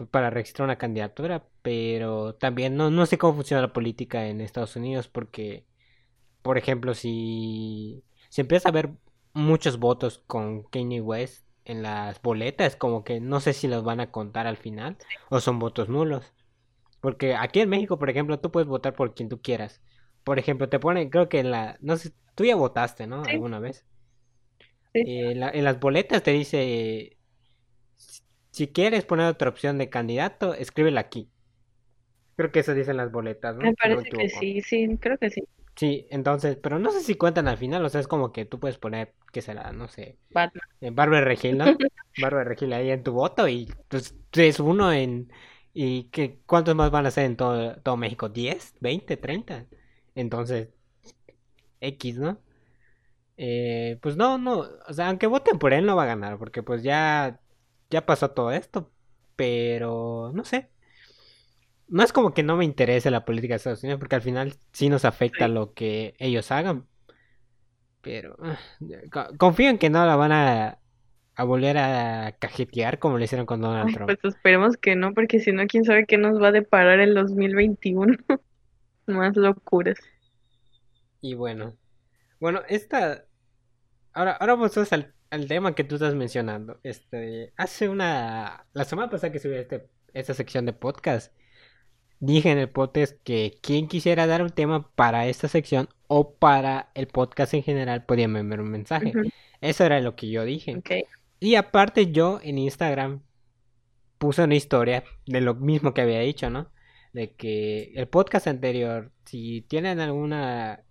[0.07, 4.75] para registrar una candidatura, pero también no, no sé cómo funciona la política en Estados
[4.75, 5.65] Unidos porque,
[6.41, 8.91] por ejemplo, si, si empieza a haber
[9.33, 13.99] muchos votos con Kanye West en las boletas, como que no sé si los van
[14.01, 14.97] a contar al final
[15.29, 16.33] o son votos nulos.
[17.01, 19.81] Porque aquí en México, por ejemplo, tú puedes votar por quien tú quieras.
[20.23, 23.25] Por ejemplo, te ponen, creo que en la, no sé, tú ya votaste, ¿no?
[23.25, 23.85] Sí, Alguna vez.
[24.93, 27.17] sí, Eh, la- en las boletas te dice,
[28.59, 31.29] si quieres poner otra opción de candidato, escríbela aquí.
[32.35, 33.61] Creo que eso dicen las boletas, ¿no?
[33.61, 35.43] me Si no me parece que sí, sí, creo que sí.
[35.77, 38.59] Sí, entonces, pero no sé si cuentan al final, o sea, es como que tú
[38.59, 39.71] puedes poner, ¿qué será?
[39.71, 40.67] No sé, Batman.
[40.81, 41.63] eh, Bárbara Regil, ¿no?
[42.21, 45.31] Bárbara Regil ahí en tu voto y pues es uno en...
[45.73, 48.27] ¿Y qué, cuántos más van a ser en todo, todo México?
[48.27, 48.75] ¿10?
[48.81, 49.15] ¿20?
[49.15, 49.67] ¿30?
[50.15, 50.67] Entonces,
[51.81, 52.37] X, ¿no?
[53.37, 56.61] Eh, pues no, no, o sea, aunque voten por él no va a ganar, porque
[56.61, 57.39] pues ya,
[57.89, 58.93] ya pasó todo esto,
[59.35, 60.71] pero no sé,
[61.87, 64.55] no es como que no me interese la política de Estados Unidos, porque al final
[64.73, 65.53] sí nos afecta Sí.
[65.53, 66.87] lo que ellos hagan,
[68.01, 68.59] pero ah,
[69.11, 70.79] co- confío en que no la van a,
[71.35, 74.17] a volver a cajetear como lo hicieron con Donald Ay, Trump.
[74.21, 77.13] pues esperemos que no, porque si no, quién sabe qué nos va a deparar el
[77.15, 78.17] 2021.
[79.07, 79.97] Más locuras.
[81.21, 81.77] Y bueno,
[82.39, 83.25] bueno, esta,
[84.13, 86.79] ahora, ahora vamos al, al tema que tú estás mencionando.
[86.83, 91.33] Este, hace una, la semana pasada que subí este, esta sección de podcast,
[92.19, 96.91] dije en el podcast que quien quisiera dar un tema para esta sección o para
[96.95, 99.13] el podcast en general podía enviar un mensaje.
[99.61, 100.81] Eso era lo que yo dije.
[101.39, 103.21] Y aparte yo en Instagram
[104.17, 106.69] puse una historia de lo mismo que había dicho, ¿no?
[107.13, 110.83] De que el podcast anterior, si tienen alguna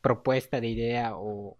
[0.00, 1.56] propuesta de idea o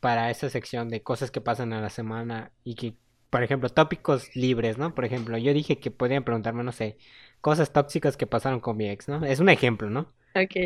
[0.00, 2.96] para esta sección de cosas que pasan a la semana y que,
[3.30, 4.94] por ejemplo, tópicos libres, ¿no?
[4.94, 6.98] Por ejemplo, yo dije que podían preguntarme, no sé,
[7.40, 9.24] cosas tóxicas que pasaron con mi ex, ¿no?
[9.24, 10.12] Es un ejemplo, ¿no?
[10.34, 10.56] ok,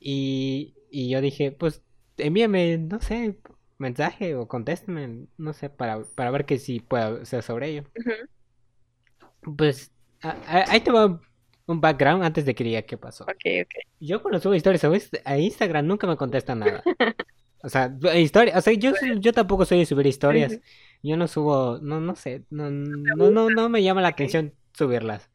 [0.00, 1.82] Y, y yo dije, pues
[2.16, 3.38] envíame, no sé,
[3.78, 7.84] mensaje o contéstame, no sé, para, para ver que si puedo hacer sobre ello.
[7.98, 8.26] ujú,
[9.56, 11.20] Pues a- a- ahí te va un-
[11.66, 13.32] un background antes de que diga qué pasó.
[13.32, 13.74] ok, ok.
[14.00, 16.88] Yo cuando subo historias a Inst- a Instagram nunca me contestan nada.
[17.62, 20.60] O sea, historia, o sea, yo, yo tampoco soy de subir historias.
[21.02, 25.30] Yo no subo, no, no sé, no, no, no, no me llama la atención subirlas.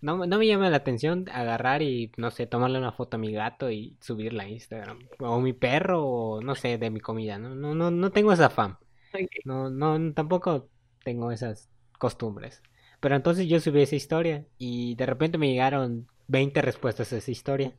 [0.00, 3.32] no, no me llama la atención agarrar y, no sé, tomarle una foto a mi
[3.32, 4.98] gato y subirla a Instagram.
[5.20, 7.54] O mi perro, o no sé, de mi comida, ¿no?
[7.54, 8.80] No, no, no tengo esa fama.
[9.44, 10.70] No, no, tampoco
[11.04, 12.62] tengo esas costumbres.
[13.00, 17.30] Pero entonces yo subí esa historia y de repente me llegaron 20 respuestas a esa
[17.30, 17.76] historia.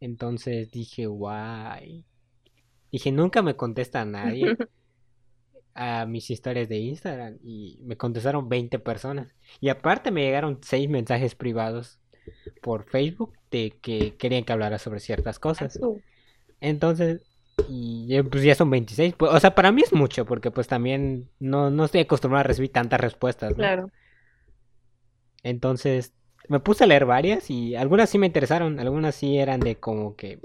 [0.00, 2.06] Entonces dije, guay.
[2.92, 4.56] Dije, nunca me contesta nadie
[5.74, 9.34] a mis historias de Instagram y me contestaron 20 personas.
[9.60, 11.98] Y aparte me llegaron 6 mensajes privados
[12.60, 15.78] por Facebook de que querían que hablara sobre ciertas cosas.
[16.60, 17.22] Entonces,
[17.68, 19.14] y pues ya son 26.
[19.14, 22.48] Pues, o sea, para mí es mucho porque pues también no, no estoy acostumbrado a
[22.48, 23.54] recibir tantas respuestas.
[23.54, 23.90] Claro.
[25.42, 26.12] Entonces,
[26.48, 30.16] me puse a leer varias y algunas sí me interesaron, algunas sí eran de como
[30.16, 30.40] que,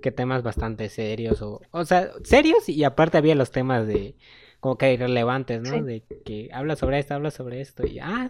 [0.00, 4.16] que temas bastante serios o, o sea, serios y aparte había los temas de
[4.60, 5.82] como que irrelevantes, ¿no?
[5.82, 8.28] De que habla sobre esto, habla sobre esto y ah,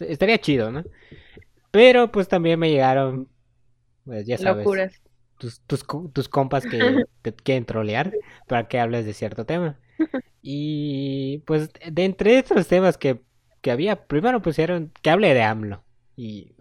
[0.00, 0.84] estaría chido, ¿no?
[1.70, 3.28] Pero pues también me llegaron,
[4.04, 5.00] pues ya sabes, Locuras.
[5.38, 6.78] Tus, tus, tus compas que
[7.22, 8.12] te quieren trolear
[8.46, 9.78] para que hables de cierto tema.
[10.42, 13.22] Y pues de entre estos temas que,
[13.60, 15.84] que había, primero pusieron que hable de AMLO.
[16.16, 16.52] Y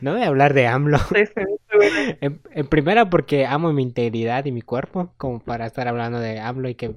[0.00, 0.98] no voy a hablar de AMLO.
[2.20, 6.68] en, primera porque amo mi integridad y mi cuerpo, como para estar hablando de AMLO
[6.68, 6.96] y que,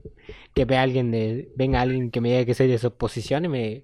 [0.53, 3.49] que vea alguien de, venga alguien que me diga que soy de su oposición y
[3.49, 3.83] me,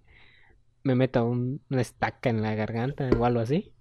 [0.84, 3.74] me meta un, una estaca en la garganta o algo así.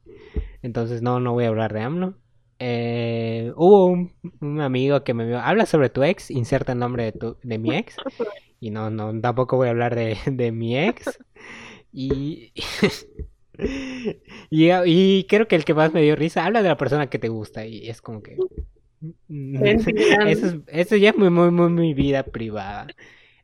[0.62, 2.14] Entonces no, no voy a hablar de AMLO.
[2.62, 7.04] Eh, hubo un, un, amigo que me vio, habla sobre tu ex, inserta el nombre
[7.04, 7.96] de, tu, de mi ex.
[8.62, 11.18] Y no, no, tampoco voy a hablar de, de mi ex.
[11.92, 12.52] Y
[14.50, 17.28] y, creo que el que más me dio risa habla de la persona que te
[17.28, 18.36] gusta y es como que...
[19.28, 22.86] Eso, eso ya es muy, muy, muy mi vida privada.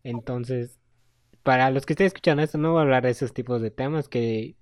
[0.04, 0.78] Entonces,
[1.42, 4.08] para los que estén escuchando esto, no voy a hablar de esos tipos de temas
[4.08, 4.56] que,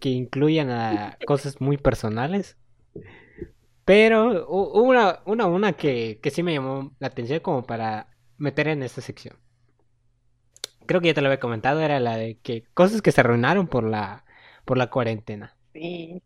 [0.00, 2.56] que incluyan a cosas muy personales.
[3.84, 8.82] Pero una, una, una que, que sí me llamó la atención como para meter en
[8.82, 9.36] esta sección.
[10.86, 13.66] Creo que ya te lo había comentado, era la de que cosas que se arruinaron
[13.66, 14.24] por la
[14.64, 15.56] por la cuarentena.
[15.72, 16.22] Sí.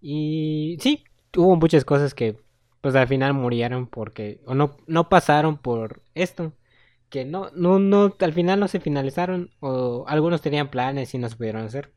[0.00, 1.04] Y sí,
[1.36, 2.36] hubo muchas cosas que
[2.80, 6.54] pues al final murieron porque o no no pasaron por esto,
[7.10, 11.28] que no no no al final no se finalizaron o algunos tenían planes y no
[11.28, 11.94] se pudieron hacer.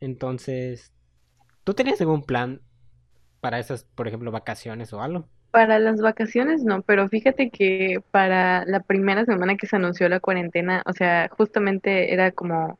[0.00, 0.92] Entonces,
[1.64, 2.62] ¿tú tenías algún plan
[3.40, 5.30] para esas, por ejemplo, vacaciones o algo?
[5.52, 10.20] Para las vacaciones no, pero fíjate que para la primera semana que se anunció la
[10.20, 12.79] cuarentena, o sea, justamente era como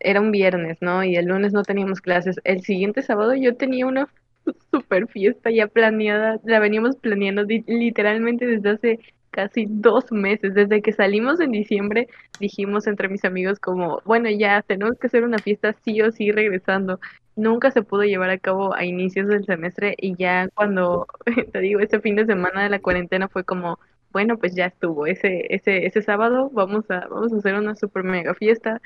[0.00, 1.04] era un viernes, ¿no?
[1.04, 2.40] Y el lunes no teníamos clases.
[2.44, 4.08] El siguiente sábado yo tenía una
[4.72, 8.98] super fiesta ya planeada, la veníamos planeando literalmente desde hace
[9.30, 12.08] casi dos meses, desde que salimos en diciembre,
[12.40, 16.32] dijimos entre mis amigos como, bueno, ya tenemos que hacer una fiesta sí o sí
[16.32, 16.98] regresando.
[17.36, 21.06] Nunca se pudo llevar a cabo a inicios del semestre y ya cuando,
[21.52, 23.78] te digo, ese fin de semana de la cuarentena fue como,
[24.12, 28.02] bueno, pues ya estuvo, ese, ese, ese sábado vamos a, vamos a hacer una super
[28.04, 28.80] mega fiesta,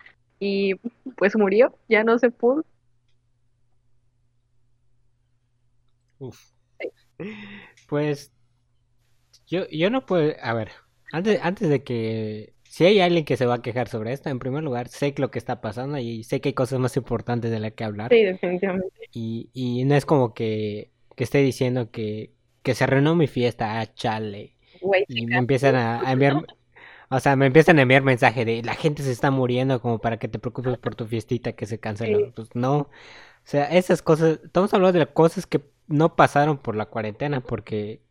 [0.44, 0.74] y
[1.16, 2.64] pues murió, ya no se pudo.
[7.88, 8.32] Pues
[9.46, 10.72] yo, yo no puedo, a ver,
[11.12, 14.40] antes, antes de que, si hay alguien que se va a quejar sobre esto, en
[14.40, 17.60] primer lugar, sé lo que está pasando y sé que hay cosas más importantes de
[17.60, 18.10] las que hablar.
[18.10, 19.08] Sí, definitivamente.
[19.12, 22.32] Y, y no es como que, que esté diciendo que,
[22.64, 24.56] que se arruinó mi fiesta, ah, chale.
[25.06, 26.44] y me empiezan a, a enviar,
[27.12, 30.18] o sea, me empiezan a enviar mensaje de la gente se está muriendo como para
[30.18, 32.32] que te preocupes por tu fiestita que se canceló.
[32.34, 32.78] Pues no.
[32.78, 32.88] O
[33.44, 38.02] sea, esas cosas, estamos hablando de cosas que no pasaron por la cuarentena porque,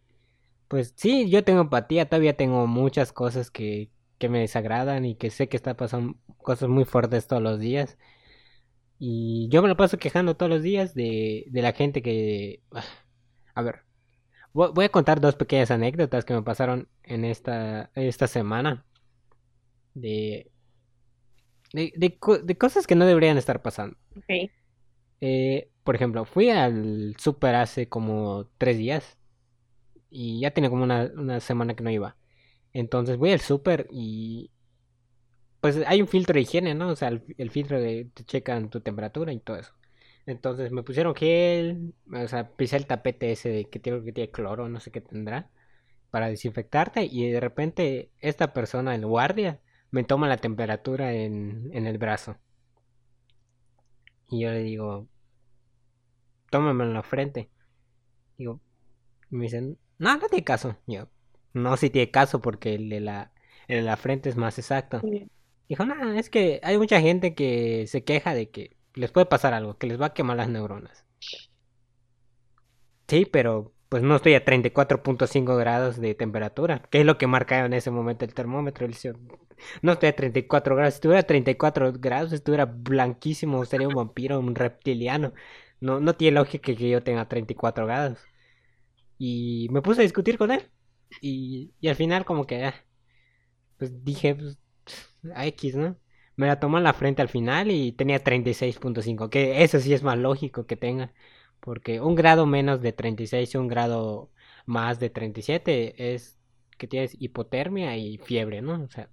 [0.67, 5.31] pues sí, yo tengo empatía, todavía tengo muchas cosas que, que me desagradan y que
[5.31, 7.97] sé que está pasando cosas muy fuertes todos los días.
[8.99, 12.61] Y yo me lo paso quejando todos los días de, de la gente que...
[13.55, 13.81] A ver,
[14.53, 18.85] voy a contar dos pequeñas anécdotas que me pasaron en esta, esta semana
[19.93, 20.51] de,
[21.73, 23.97] de, cosas que no deberían estar pasando.
[25.21, 29.17] Eh, por ejemplo, fui al super hace como tres días
[30.09, 32.17] y ya tiene como una, semana que no iba.
[32.73, 34.51] Entonces voy al super y
[35.61, 36.89] pues hay un filtro de higiene, ¿no?
[36.89, 39.73] O sea, el, filtro de te checan tu temperatura y todo eso.
[40.25, 44.31] Entonces me pusieron gel, o sea, pisé el tapete ese de que tiene, que tiene
[44.31, 45.49] cloro, no sé qué tendrá,
[46.11, 51.87] para desinfectarte y de repente esta persona, el guardia, me toma la temperatura en, en
[51.87, 52.37] el brazo.
[54.29, 55.07] Y yo le digo,
[56.49, 57.49] tómame en la frente.
[58.37, 58.61] Digo,
[59.31, 60.77] y me dicen, no, no tiene caso.
[60.87, 61.09] Yo,
[61.53, 63.33] no, sí tiene caso porque el de la,
[63.67, 65.01] el de la frente es más exacto.
[65.69, 69.53] Dijo, no, es que hay mucha gente que se queja de que les puede pasar
[69.53, 71.05] algo, que les va a quemar las neuronas.
[73.07, 77.65] Sí, pero pues no estoy a 34.5 grados de temperatura, que es lo que marcaba
[77.65, 78.87] en ese momento el termómetro.
[79.81, 84.39] No estoy a 34 grados, si estuviera a 34 grados estuviera blanquísimo, sería un vampiro,
[84.39, 85.33] un reptiliano.
[85.81, 88.19] No, no tiene lógica que yo tenga 34 grados.
[89.17, 90.71] Y me puse a discutir con él.
[91.21, 92.75] Y, y al final como que, ah,
[93.77, 94.57] pues dije, pues,
[95.35, 95.97] a X, ¿no?
[96.35, 100.03] Me la tomó en la frente al final y tenía 36.5, que eso sí es
[100.03, 101.13] más lógico que tenga.
[101.61, 104.31] Porque un grado menos de 36 y un grado
[104.65, 106.37] más de 37 es
[106.77, 108.83] que tienes hipotermia y fiebre, ¿no?
[108.83, 109.09] O sea.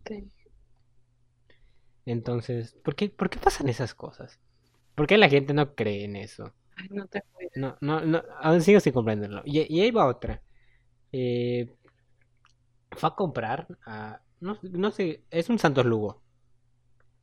[2.07, 4.41] Entonces, ¿por qué, ¿por qué pasan esas cosas?
[4.95, 6.55] ¿Por qué la gente no cree en eso?
[6.91, 7.23] no te
[7.57, 9.43] No, no, no, aún sigo sin comprenderlo.
[9.45, 10.43] Y, y ahí va otra.
[11.13, 11.69] Eh,
[12.93, 16.23] fue a comprar, a, no, no sé, es un Santos Lugo.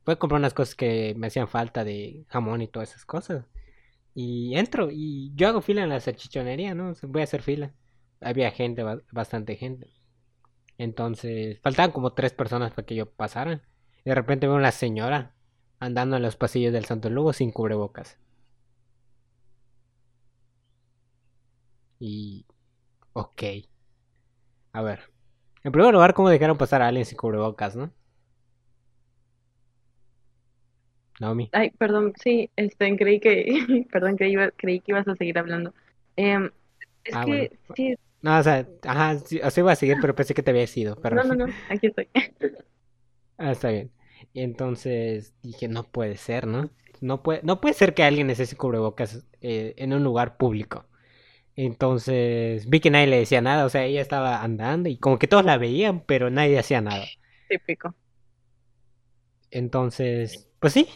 [0.04, 3.44] Fue a comprar unas cosas que me hacían falta de jamón y todas esas cosas.
[4.18, 6.94] Y entro y yo hago fila en la salchichonería, ¿no?
[7.02, 7.74] Voy a hacer fila.
[8.22, 9.90] Había gente, bastante gente.
[10.78, 13.60] Entonces, faltaban como tres personas para que yo pasara.
[14.06, 15.34] De repente veo una señora
[15.80, 18.18] andando en los pasillos del Santo Lugo sin cubrebocas.
[21.98, 22.46] Y...
[23.12, 23.42] Ok.
[24.72, 25.12] A ver.
[25.62, 27.92] En primer lugar, ¿cómo dejaron pasar a alguien sin cubrebocas, no?
[31.20, 31.48] Naomi.
[31.52, 35.74] Ay, perdón, sí, este, creí que, perdón, creí, creí que ibas a seguir hablando.
[36.16, 36.50] Em,
[37.04, 37.96] es ah, que, sí.
[38.22, 40.66] No, o sea, ajá, sí, o sea, iba a seguir, pero pensé que te había
[40.74, 40.96] ido.
[40.96, 41.16] Pero...
[41.16, 42.08] No, no, no, aquí estoy.
[43.38, 43.90] ah, está bien.
[44.32, 46.70] Y entonces dije, no puede ser, ¿no?
[47.00, 50.86] No puede, no puede ser que alguien necesite cubrebocas eh, en un lugar público.
[51.54, 55.26] Entonces vi que nadie le decía nada, o sea, ella estaba andando y como que
[55.26, 57.06] todos la veían, pero nadie hacía nada.
[57.48, 57.94] Típico.
[59.50, 60.88] Entonces, pues sí,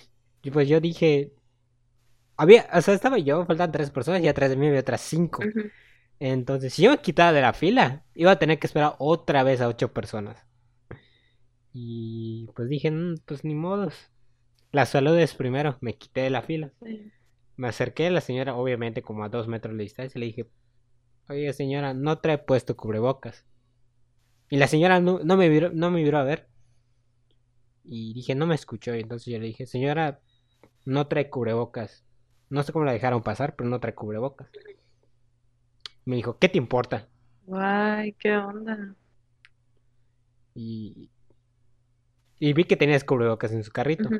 [0.43, 1.33] y pues yo dije,
[2.37, 5.43] había, o sea, estaba yo, faltan tres personas y atrás de mí había otras cinco.
[6.19, 9.61] Entonces, si yo me quitaba de la fila, iba a tener que esperar otra vez
[9.61, 10.47] a ocho personas.
[11.73, 13.95] Y pues dije, mm, pues ni modos.
[14.73, 16.73] La salud es primero, me quité de la fila.
[17.57, 20.51] Me acerqué a la señora, obviamente como a dos metros de distancia, y le dije,
[21.29, 23.47] oye señora, no trae puesto cubrebocas.
[24.49, 26.49] Y la señora no, no me viró, no me viró a ver.
[27.85, 28.95] Y dije, no me escuchó.
[28.95, 30.21] Y entonces yo le dije, señora,
[30.85, 32.05] no trae cubrebocas.
[32.51, 34.51] No sé cómo la dejaron pasar, pero no trae cubrebocas.
[36.05, 37.09] Me dijo, ¿qué te importa?
[37.53, 38.97] Ay, qué onda.
[40.55, 41.11] Y,
[42.41, 44.17] y vi que tenías cubrebocas en su carrito.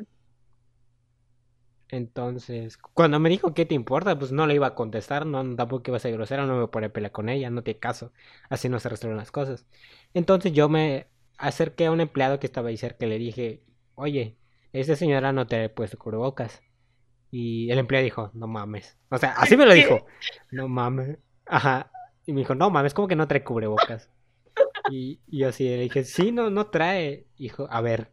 [1.89, 4.17] Entonces, cuando me dijo, ¿qué te importa?
[4.17, 6.67] Pues no le iba a contestar, no, tampoco iba a ser grosero, no me voy
[6.67, 8.13] a poner pelea con ella, no tiene caso.
[8.49, 9.65] Así no se resuelven las cosas.
[10.13, 13.63] Entonces yo me acerqué a un empleado que estaba ahí cerca y le dije,
[13.95, 14.37] oye,
[14.73, 16.61] esa señora no te ha puesto cubrebocas.
[17.29, 18.97] Y el empleado dijo, no mames.
[19.09, 20.05] O sea, así me lo dijo.
[20.51, 21.17] No mames.
[21.45, 21.91] Ajá.
[22.25, 24.09] Y me dijo, no mames, ¿cómo que no trae cubrebocas?
[24.89, 27.25] Y, y yo así le dije, sí, no, no trae.
[27.37, 28.11] Dijo, a ver.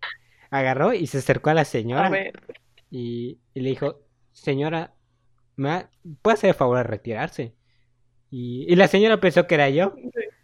[0.50, 2.06] Agarró y se acercó a la señora.
[2.06, 2.40] A ver.
[2.90, 4.00] Y, le dijo,
[4.32, 4.94] señora,
[5.56, 5.86] ¿me
[6.22, 7.54] ¿puede hacer el favor de retirarse?
[8.30, 9.94] Y, y, la señora pensó que era yo.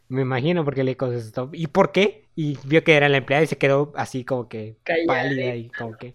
[0.09, 2.29] Me imagino porque le contestó, ¿y por qué?
[2.37, 5.97] Y vio que era la empleada y se quedó así como que pálida y como
[5.97, 6.14] que...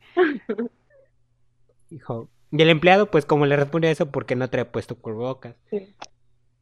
[1.89, 5.56] Dijo, y el empleado pues como le respondió eso porque no ha puesto cubrebocas.
[5.71, 5.95] Sí.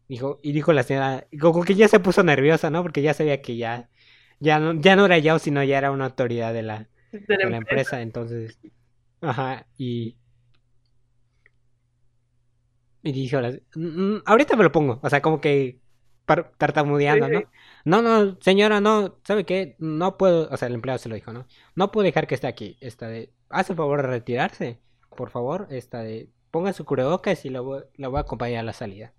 [0.08, 2.82] Dijo, y dijo la señora, como que ya se puso nerviosa, ¿no?
[2.82, 3.90] Porque ya sabía que ya,
[4.40, 7.58] ya no, ya no era yo, sino ya era una autoridad de la, de la,
[7.58, 8.02] empresa.
[8.02, 8.58] entonces,
[9.22, 10.18] ajá, y...
[13.04, 13.40] Y dijo,
[13.76, 15.80] mm, mm, ahorita me lo pongo, o sea, como que
[16.58, 17.44] tartamudeando, ¿no?
[17.86, 19.76] No, no, señora, no, ¿sabe qué?
[19.80, 21.48] No puedo, o sea, el empleado se lo dijo, ¿no?
[21.76, 22.78] No puedo dejar que esté aquí.
[22.82, 24.80] Esta de, hace el favor de retirarse,
[25.16, 28.74] por favor, esta de, ponga su cubrebocas y la voy, voy a acompañar a la
[28.74, 29.14] salida.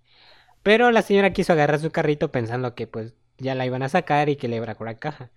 [0.61, 4.29] Pero la señora quiso agarrar su carrito pensando que pues ya la iban a sacar
[4.29, 5.31] y que le iban a cobrar caja.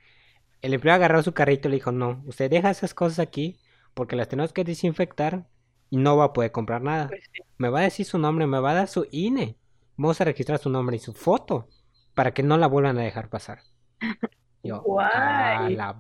[0.61, 3.59] El empleado agarró su carrito y le dijo, no, usted deja esas cosas aquí
[3.95, 5.47] porque las tenemos que desinfectar
[5.91, 7.09] y no va a poder comprar nada.
[7.09, 7.23] Pues
[7.57, 9.57] me va a decir su nombre, me va a dar su INE
[10.03, 11.68] vamos a registrar su nombre y su foto
[12.14, 13.61] para que no la vuelvan a dejar pasar.
[14.64, 15.96] Yo, ah, la...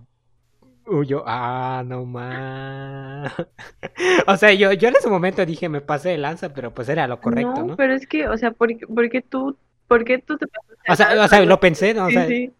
[1.04, 3.32] yo, ah, no más.
[4.28, 7.08] o sea, yo, yo en ese momento dije, me pasé de lanza, pero pues era
[7.08, 7.66] lo correcto, ¿no?
[7.66, 7.76] ¿no?
[7.76, 9.56] pero es que, o sea, ¿por, qué tú,
[9.88, 12.06] por qué tú te pasaste O sea, o sea, lo pensé, ¿no?
[12.06, 12.52] O sea, sí.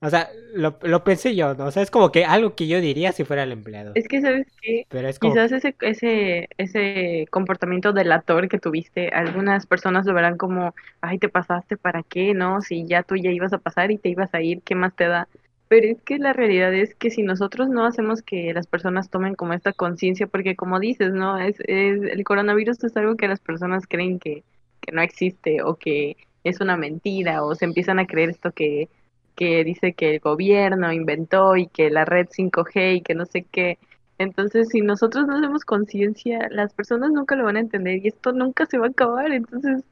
[0.00, 1.66] O sea, lo, lo pensé yo, ¿no?
[1.66, 3.92] O sea, es como que algo que yo diría si fuera el empleado.
[3.94, 4.86] Es que, ¿sabes qué?
[4.88, 5.32] Pero es como...
[5.32, 11.28] Quizás ese, ese, ese comportamiento delator que tuviste, algunas personas lo verán como, ay, te
[11.28, 12.34] pasaste, ¿para qué?
[12.34, 12.60] ¿No?
[12.60, 15.08] Si ya tú ya ibas a pasar y te ibas a ir, ¿qué más te
[15.08, 15.28] da?
[15.68, 19.34] Pero es que la realidad es que si nosotros no hacemos que las personas tomen
[19.34, 21.38] como esta conciencia, porque como dices, ¿no?
[21.38, 24.44] Es, es, el coronavirus es algo que las personas creen que,
[24.80, 28.88] que no existe o que es una mentira o se empiezan a creer esto que,
[29.36, 33.44] que dice que el gobierno inventó y que la red 5G y que no sé
[33.50, 33.78] qué.
[34.18, 38.32] Entonces, si nosotros no hacemos conciencia, las personas nunca lo van a entender y esto
[38.32, 39.32] nunca se va a acabar.
[39.32, 39.84] Entonces,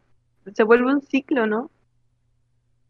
[0.55, 1.70] se vuelve un ciclo, ¿no?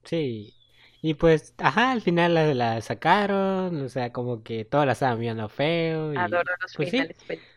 [0.05, 0.55] Sí.
[1.03, 5.19] Y pues, ajá, al final la, la sacaron, o sea, como que todas la estaban
[5.21, 6.99] viendo feo y Adoro los pues sí.
[6.99, 7.55] finales felices.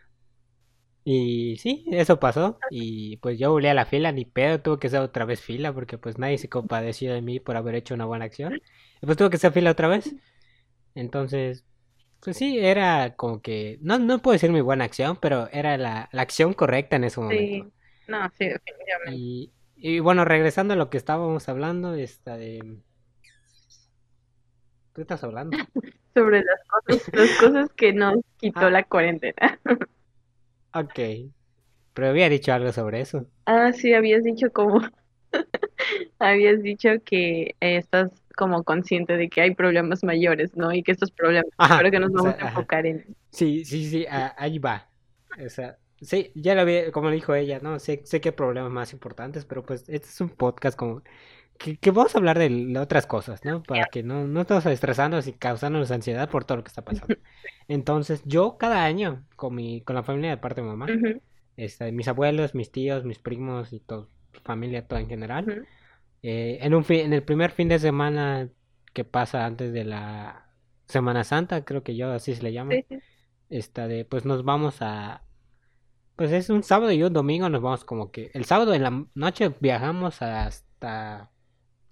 [1.04, 2.64] Y sí, eso pasó.
[2.68, 5.72] Y pues yo volví a la fila, ni pedo, tuve que hacer otra vez fila
[5.72, 8.60] porque pues nadie se compadeció de mí por haber hecho una buena acción.
[9.00, 10.16] Y pues tuve que hacer fila otra vez.
[10.94, 11.66] Entonces,
[12.20, 16.08] pues sí, era como que, no, no puedo decir mi buena acción, pero era la,
[16.12, 17.70] la acción correcta en ese Sí, momento.
[18.06, 19.20] no, sí, definitivamente.
[19.20, 22.80] Y, y bueno, regresando a lo que estábamos hablando, esta de...
[24.94, 25.62] ¿Qué estás hablando?
[26.14, 29.60] Sobre las cosas, las cosas que nos quitó Ah, la cuarentena.
[30.74, 30.98] ok.
[31.94, 33.26] Pero había dicho algo sobre eso.
[33.46, 34.80] Ah, sí, habías dicho como,
[36.18, 40.72] habías dicho que eh, estás como consciente de que hay problemas mayores, ¿no?
[40.74, 42.44] Y que estos problemas, Ajá, creo que nos o sea, vamos a ajá.
[42.44, 43.04] enfocar en...
[43.32, 44.90] Sí, sí, sí, a- ahí va.
[45.44, 47.78] O sea, sí, ya lo vi, como dijo ella, ¿no?
[47.78, 51.02] Sé, sé que hay problemas más importantes, pero pues este es un podcast como
[51.58, 53.62] que, que vamos a hablar de, otras cosas, ¿no?
[53.64, 57.16] Para que no, no estemos estresándonos y causándonos ansiedad por todo lo que está pasando.
[57.68, 61.20] Entonces, yo cada año con mi, con la familia de parte de mi mamá, Ujú,
[61.56, 64.10] este, mis abuelos, mis tíos, mis primos y todo,
[64.44, 65.66] familia toda en general, ujú.
[66.22, 68.50] Eh, en un fin, en el primer fin de semana
[68.94, 70.54] que pasa antes de la
[70.86, 72.98] Semana Santa, creo que yo así se le llama Sí, sí.
[73.50, 75.26] esta de pues nos vamos a
[76.16, 79.06] pues es un sábado y un domingo nos vamos como que el sábado en la
[79.14, 81.32] noche viajamos hasta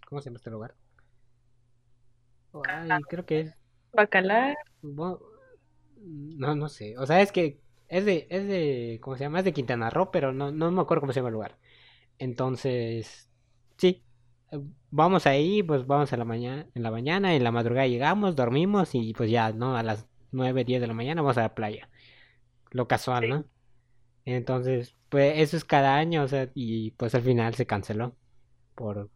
[0.08, 0.76] ¿cómo se llama este lugar?
[2.64, 3.54] Ay, creo que es
[3.92, 4.54] Bacalar,
[5.96, 9.38] no no sé, o sea, es que es de es de ¿cómo se llama?
[9.40, 11.58] Es de Quintana Roo, pero no no me acuerdo cómo se llama el lugar.
[12.18, 13.30] Entonces,
[13.78, 14.05] sí,
[14.90, 18.94] vamos ahí, pues vamos a la mañana, en la mañana, en la madrugada llegamos, dormimos
[18.94, 19.76] y pues ya, ¿no?
[19.76, 21.88] A las 9 10 de la mañana vamos a la playa.
[22.70, 23.28] Lo casual, sí.
[23.30, 23.44] ¿no?
[24.24, 28.16] Entonces, pues eso es cada año, o sea, y pues al final se canceló
[28.74, 29.10] por,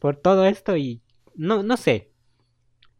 [0.00, 1.02] por todo esto y
[1.34, 2.12] no, no sé,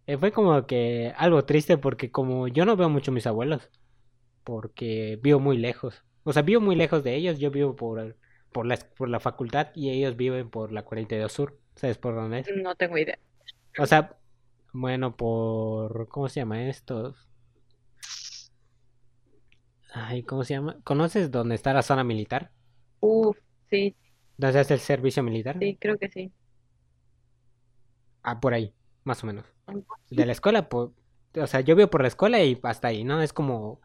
[0.06, 3.70] eh, fue como que algo triste porque como yo no veo mucho a mis abuelos,
[4.44, 8.16] porque vivo muy lejos, o sea, vivo muy lejos de ellos, yo vivo por,
[8.58, 12.40] por la, por la facultad y ellos viven por la 42 Sur, ¿sabes por dónde
[12.40, 12.48] es?
[12.56, 13.16] No tengo idea.
[13.78, 14.16] O sea,
[14.72, 17.14] bueno, por, ¿cómo se llama esto?
[19.94, 20.76] Ay, ¿cómo se llama?
[20.82, 22.50] ¿Conoces dónde está la zona militar?
[22.98, 23.38] Uf,
[23.70, 23.94] sí,
[24.36, 25.56] ¿Dónde hace el servicio militar?
[25.60, 26.32] sí, creo que sí.
[28.24, 29.44] Ah, por ahí, más o menos.
[30.10, 30.90] De la escuela, pues,
[31.36, 33.22] o sea, yo vivo por la escuela y hasta ahí, ¿no?
[33.22, 33.80] Es como,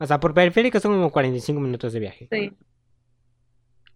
[0.00, 2.28] o sea, por periférico son como 45 minutos de viaje.
[2.28, 2.50] Sí,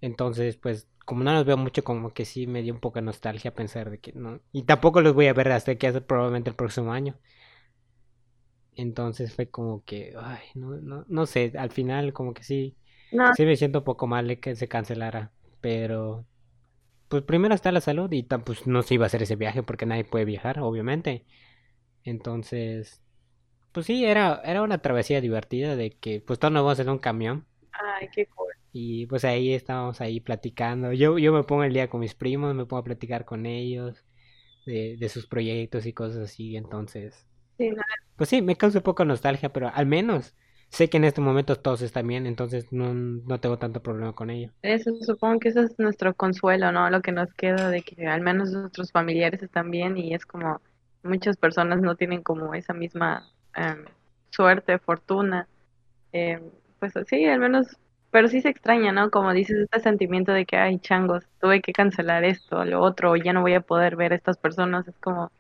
[0.00, 3.04] Entonces, pues, como no los veo mucho, como que sí me dio un poco de
[3.06, 4.40] nostalgia pensar de que no.
[4.52, 7.18] Y tampoco los voy a ver hasta que hace probablemente el próximo año.
[8.76, 12.76] Entonces fue como que, ay, no, no, no sé, al final como que sí,
[13.12, 15.32] no, sí me siento un poco mal de que se cancelara.
[15.60, 16.24] Pero,
[17.08, 19.86] pues primero está la salud y pues no se iba a hacer ese viaje porque
[19.86, 21.26] nadie puede viajar, obviamente.
[22.04, 23.02] Entonces,
[23.72, 26.98] pues sí, era, era una travesía divertida de que pues todos nos vamos en un
[26.98, 28.49] camión ay, qué cool.
[28.72, 30.92] Y pues ahí estábamos ahí platicando.
[30.92, 34.04] Yo, yo me pongo el día con mis primos, me pongo a platicar con ellos
[34.66, 36.56] de, de sus proyectos y cosas así.
[36.56, 37.26] Entonces,
[37.58, 37.82] Sí, no,
[38.16, 40.36] pues sí, me causa un poco nostalgia, pero al menos
[40.70, 44.30] sé que en este momento todos están bien, entonces no, no tengo tanto problema con
[44.30, 44.52] ello.
[44.62, 46.90] eso supongo que eso es nuestro consuelo, ¿no?
[46.90, 50.60] Lo que nos queda de que al menos nuestros familiares están bien y es como
[51.02, 53.84] muchas personas no tienen como esa misma em,
[54.30, 55.48] suerte, fortuna.
[56.12, 56.50] em,
[56.80, 57.66] pues sí, al menos,
[58.10, 59.10] pero sí se extraña, ¿no?
[59.10, 63.32] Como dices, este sentimiento de que, ay, changos, tuve que cancelar esto, lo otro, ya
[63.32, 65.30] no voy a poder ver a estas personas, es como,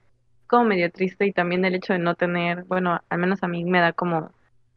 [0.46, 3.64] como medio triste y también el hecho de no tener, bueno, al menos a mí
[3.64, 4.32] me da como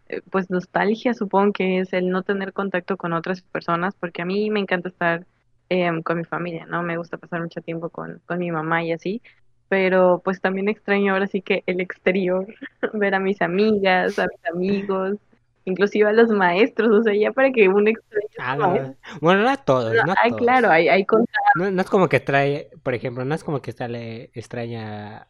[0.09, 4.25] eh, pues nostalgia, supongo que es el no tener contacto con otras personas, porque a
[4.25, 5.25] mí me encanta estar
[5.69, 6.83] em, con mi familia, ¿no?
[6.83, 9.21] Me gusta pasar mucho tiempo con, con mi mamá y así,
[9.69, 12.47] pero pues también extraño ahora sí que el exterior,
[12.93, 15.17] ver a mis amigas, a mis amigos,
[15.65, 19.43] inclusive a los maestros, o sea, ya para que uno extrañe a Ah, no, bueno,
[19.43, 22.09] no a todos, No, no a ay, claro, hay, hay cosas, No, no es como
[22.09, 25.27] que trae, por ejemplo, no es como que está le extraña a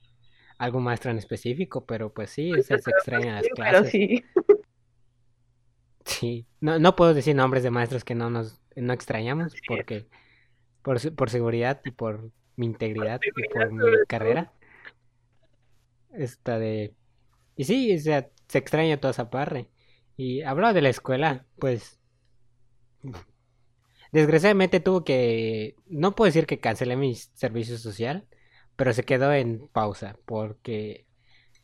[0.57, 3.89] algún maestro en específico, pero pues sí, se, se extrañan las pero clases.
[3.91, 4.23] sí,
[6.05, 10.07] Sí, no, no puedo decir nombres de maestros que no nos no extrañamos porque
[10.81, 14.53] por, por seguridad y por mi integridad y por mi carrera.
[16.11, 16.95] Esta de...
[17.55, 19.69] Y sí, o sea, se extraña toda esa parte.
[20.17, 21.99] Y hablaba de la escuela, pues...
[24.11, 25.75] Desgraciadamente tuvo que...
[25.87, 28.27] No puedo decir que cancelé mi servicio social,
[28.75, 31.07] pero se quedó en pausa, porque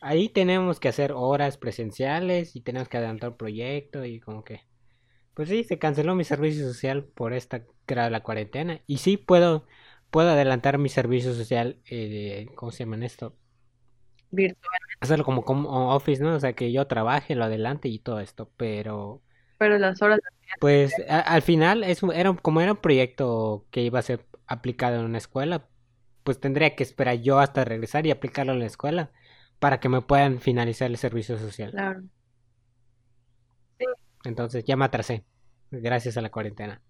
[0.01, 4.61] ahí tenemos que hacer horas presenciales y tenemos que adelantar el proyecto y como que...
[5.35, 8.81] Pues sí, se canceló mi servicio social por esta era la cuarentena.
[8.87, 9.67] Y sí puedo,
[10.09, 13.35] puedo adelantar mi servicio social, eh, ¿cómo se llama esto?
[14.31, 14.88] Virtual.
[15.01, 16.35] Hacerlo como, como office, ¿no?
[16.35, 19.21] O sea, que yo trabaje, lo adelante y todo esto, pero...
[19.57, 20.19] Pero las horas...
[20.59, 24.25] Pues a- al final, es, un- era, como era un proyecto que iba a ser
[24.47, 25.67] aplicado en una escuela,
[26.23, 29.11] pues tendría que esperar yo hasta regresar y aplicarlo en la escuela
[29.59, 31.77] para que me puedan finalizar el servicio social.
[31.77, 32.09] Claro.
[34.23, 35.25] Entonces ya me atrasé,
[35.71, 36.81] gracias a la cuarentena.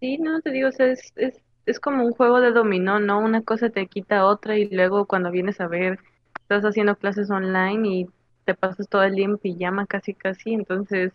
[0.00, 3.18] Sí, no, te digo, o sea, es, es, es como un juego de dominó, ¿no?
[3.20, 5.98] Una cosa te quita otra y luego cuando vienes a ver,
[6.42, 8.06] estás haciendo clases online y
[8.44, 11.12] te pasas todo el día en pijama casi casi, entonces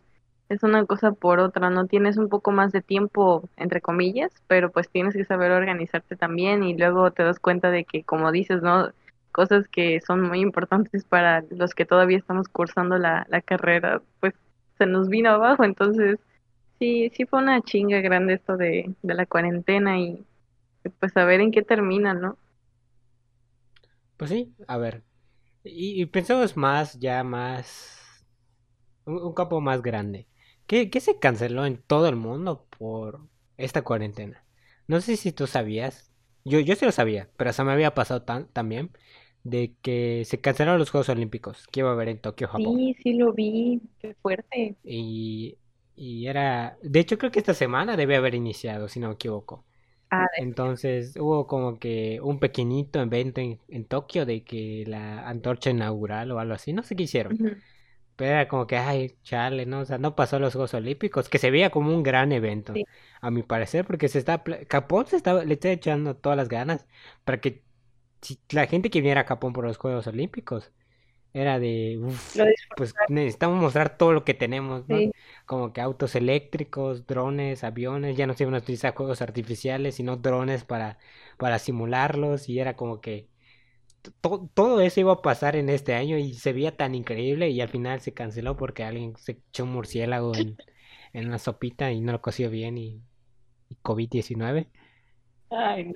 [0.50, 1.88] es una cosa por otra, ¿no?
[1.88, 6.64] Tienes un poco más de tiempo, entre comillas, pero pues tienes que saber organizarte también
[6.64, 8.92] y luego te das cuenta de que, como dices, ¿no?
[9.32, 14.34] Cosas que son muy importantes para los que todavía estamos cursando la, la carrera, pues
[14.78, 16.20] se nos vino abajo, entonces...
[16.80, 20.26] Sí, sí fue una chinga grande esto de, de la cuarentena y
[21.00, 22.38] pues a ver en qué termina, ¿no?
[24.18, 25.04] Pues sí, a ver.
[25.64, 28.26] Y, y pensemos más, ya más,
[29.06, 30.28] un, un campo más grande.
[30.68, 33.22] ¿Qué, qué se canceló en todo el mundo por
[33.58, 34.46] esta cuarentena?
[34.88, 36.12] No sé si tú sabías,
[36.46, 38.92] yo, yo sí lo sabía, pero se me había pasado tan, también,
[39.44, 42.78] de que se cancelaron los Juegos Olímpicos que iba a haber en Tokio, Japón.
[42.78, 44.78] Sí, sí lo vi, qué fuerte.
[44.84, 45.58] Y,
[45.96, 49.66] y era, de hecho creo que esta semana debe haber iniciado, si no me equivoco.
[50.14, 55.70] Ah, Entonces hubo como que un pequeñito evento en, en Tokio de que la antorcha
[55.70, 57.38] inaugural o algo así, no sé qué hicieron,
[58.16, 59.82] pero era como que, ay, chale, ¿no?
[59.82, 62.84] O sea, no pasó los Juegos Olímpicos, que se veía como un gran evento, sí,
[63.22, 66.88] a mi parecer, porque se está, Japón se estaba, le está echando todas las ganas
[67.26, 67.64] para que
[68.22, 70.72] si la gente que viniera a Japón por los Juegos Olímpicos
[71.34, 75.10] era de, uff, lo pues necesitamos mostrar todo lo que tenemos, ¿no?
[75.46, 80.18] Como que autos eléctricos, drones, aviones, ya no se iban a utilizar juegos artificiales, sino
[80.18, 80.98] drones para,
[81.38, 83.30] para simularlos y era como que
[84.22, 87.62] to- todo eso iba a pasar en este año y se veía tan increíble y
[87.62, 90.60] al final se canceló porque alguien se echó un murciélago en,
[91.14, 93.04] en una sopita y no lo coció bien y,
[93.70, 94.70] y COVID-19.
[95.50, 95.94] Ay, no,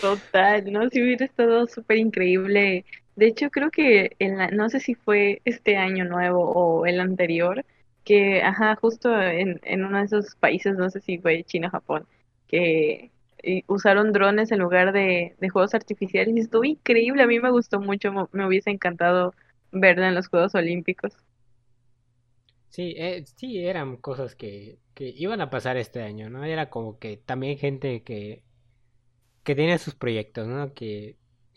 [0.00, 0.88] total, ¿no?
[0.90, 2.84] Si hubiera estado súper increíble.
[3.16, 7.00] De hecho, creo que en la, no sé si fue este año nuevo o el
[7.00, 7.64] anterior,
[8.04, 11.70] que, ajá, justo en, en uno de esos países, no sé si fue China o
[11.70, 12.06] Japón,
[12.48, 13.10] que
[13.42, 17.22] eh, usaron drones en lugar de, juegos artificiales y estuvo increíble.
[17.22, 19.34] A mí me gustó mucho, me hubiese encantado
[19.72, 21.14] verlo en los Juegos Olímpicos.
[22.68, 26.44] Sí, eh, sí, eran cosas que, que iban a pasar este año, ¿no?
[26.44, 28.44] Era como que también gente que,
[29.42, 30.74] que tenía sus proyectos, ¿no?
[30.74, 31.16] Que,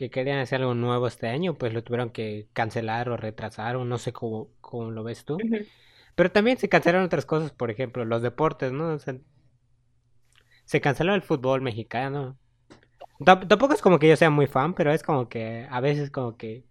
[0.09, 3.85] que querían hacer algo nuevo este año, pues lo tuvieron que cancelar o retrasar, o
[3.85, 5.45] no sé cómo, cómo lo ves tú.
[6.15, 8.89] Pero también se cancelaron otras cosas, por ejemplo, los deportes, ¿no?
[8.95, 9.15] O sea,
[10.65, 12.37] se canceló el fútbol mexicano.
[13.19, 16.11] Tamp- Tampoco es como que yo sea muy fan, pero es como que a veces
[16.11, 16.65] como que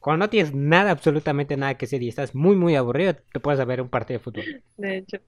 [0.00, 3.64] cuando no tienes nada, absolutamente nada que hacer y estás muy, muy aburrido, te puedes
[3.66, 4.50] ver un partido de fútbol.
[4.76, 5.18] De hecho,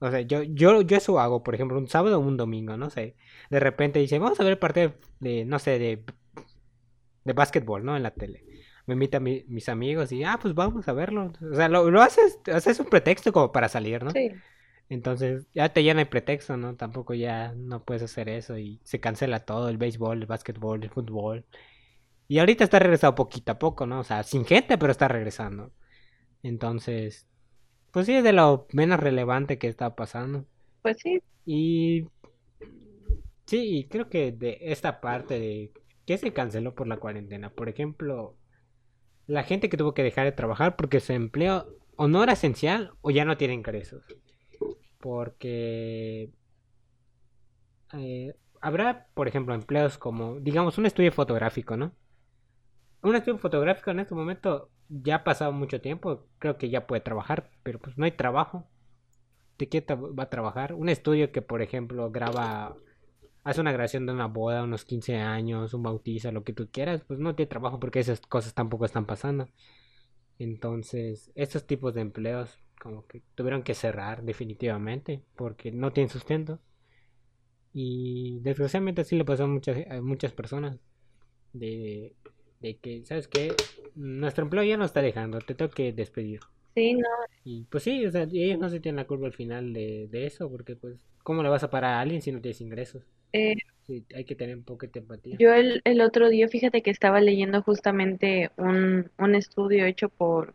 [0.00, 2.90] O sea, yo, yo, yo eso hago, por ejemplo, un sábado o un domingo, no
[2.90, 3.16] sé.
[3.50, 6.04] De repente dice, vamos a ver el partido de, no sé, de,
[7.24, 7.96] de básquetbol, ¿no?
[7.96, 8.44] En la tele.
[8.86, 11.32] Me invitan mi- mis amigos y, ah, pues vamos a verlo.
[11.50, 14.10] O sea, lo, lo haces, haces un pretexto como para salir, ¿no?
[14.12, 14.42] sí.
[14.90, 16.76] Entonces, ya te llena el pretexto, ¿no?
[16.76, 20.90] Tampoco ya no puedes hacer eso y se cancela todo, el béisbol, el básquetbol, el
[20.90, 21.46] fútbol.
[22.28, 24.00] Y ahorita está regresado poquito a poco, ¿no?
[24.00, 25.72] O sea, sin gente, pero está regresando.
[26.42, 27.26] Entonces,
[27.90, 30.46] pues sí, es de lo menos relevante que está pasando.
[30.82, 32.06] Pues sí, Y
[33.46, 35.72] sí, creo que de esta parte de
[36.04, 38.36] que se canceló por la cuarentena, por ejemplo,
[39.26, 42.92] la gente que tuvo que dejar de trabajar porque su empleo o no era esencial
[43.02, 44.04] o ya no tiene ingresos.
[44.98, 46.32] Porque
[47.92, 51.94] eh, habrá, por ejemplo, empleos como, digamos, un estudio fotográfico, ¿no?
[53.02, 57.00] Un estudio fotográfico en este momento ya ha pasado mucho tiempo, creo que ya puede
[57.00, 58.68] trabajar, pero pues no hay trabajo.
[59.58, 60.74] ¿De qué va a trabajar?
[60.74, 62.76] Un estudio que, por ejemplo, graba,
[63.44, 67.02] hace una grabación de una boda, unos 15 años, un bautizo, lo que tú quieras,
[67.06, 69.48] pues no tiene trabajo porque esas cosas tampoco están pasando.
[70.38, 76.60] Entonces, estos tipos de empleos como que tuvieron que cerrar definitivamente porque no tienen sustento.
[77.72, 80.78] Y desgraciadamente así le pasó a muchas, a muchas personas.
[81.52, 82.14] De,
[82.60, 83.62] de que, ¿sabes qué?
[83.94, 86.40] Nuestro empleo ya no está dejando, te tengo que despedir.
[86.74, 87.08] Sí, no.
[87.44, 90.26] Y pues sí, o sea, ellos no se tienen la culpa al final de, de
[90.26, 93.02] eso, porque pues, ¿cómo le vas a parar a alguien si no tienes ingresos?
[93.32, 95.36] Eh, Sí, hay que tener un poco de empatía.
[95.38, 100.54] yo el, el otro día, fíjate que estaba leyendo justamente un, un estudio hecho por,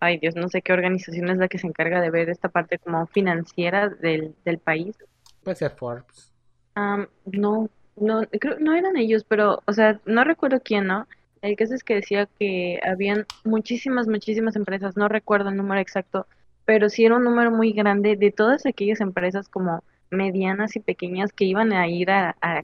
[0.00, 2.78] ay Dios, no sé qué organización es la que se encarga de ver esta parte
[2.78, 4.96] como financiera del, del país.
[5.44, 6.32] Puede ser Forbes.
[6.76, 11.06] Am, no, no, creo, no eran ellos, pero, o sea, no recuerdo quién, ¿no?
[11.44, 16.26] El caso es que decía que habían muchísimas, muchísimas empresas, no recuerdo el número exacto,
[16.64, 21.34] pero sí era un número muy grande de todas aquellas empresas como medianas y pequeñas
[21.34, 22.62] que iban a ir a, a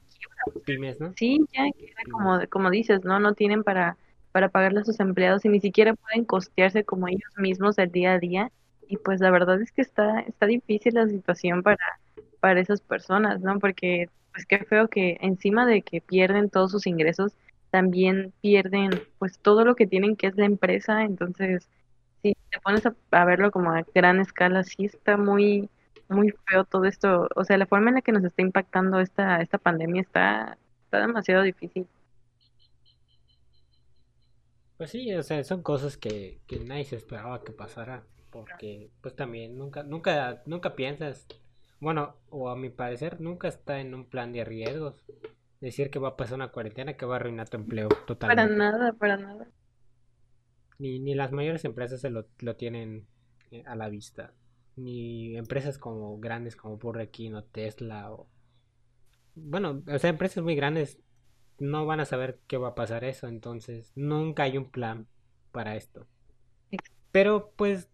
[0.65, 1.13] Pymes, ¿no?
[1.15, 3.19] sí, ya que era como, como dices, ¿no?
[3.19, 3.97] No tienen para,
[4.31, 8.13] para pagarle a sus empleados y ni siquiera pueden costearse como ellos mismos el día
[8.13, 8.51] a día.
[8.87, 11.85] Y pues la verdad es que está, está difícil la situación para,
[12.39, 13.59] para esas personas, ¿no?
[13.59, 17.33] Porque pues qué feo que encima de que pierden todos sus ingresos,
[17.71, 21.03] también pierden pues todo lo que tienen que es la empresa.
[21.03, 21.67] Entonces,
[22.21, 25.69] si te pones a, verlo como a gran escala, sí está muy,
[26.09, 27.27] muy feo todo esto.
[27.35, 30.99] O sea, la forma en la que nos está impactando esta, esta pandemia está, está
[30.99, 31.87] demasiado difícil.
[34.77, 39.15] Pues sí, o sea, son cosas que, que nadie se esperaba que pasara, porque pues
[39.15, 41.27] también nunca, nunca, nunca piensas,
[41.79, 44.95] bueno, o a mi parecer, nunca está en un plan de riesgos.
[45.61, 48.47] Decir que va a pasar una cuarentena que va a arruinar tu empleo Para totalmente.
[48.47, 49.51] nada, para nada.
[50.79, 53.07] Ni, ni las mayores empresas se lo, lo tienen
[53.51, 54.33] eh, a la vista.
[54.75, 58.29] Ni empresas como grandes como Burger King o Tesla o...
[59.35, 60.99] Bueno, o sea, empresas muy grandes
[61.59, 65.07] no van a saber qué va a pasar eso, entonces nunca hay un plan
[65.51, 66.07] para esto.
[67.11, 67.89] Pero pues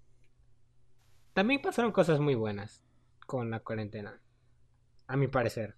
[1.33, 2.83] también pasaron cosas muy buenas
[3.25, 4.21] con la cuarentena,
[5.07, 5.75] a mi parecer.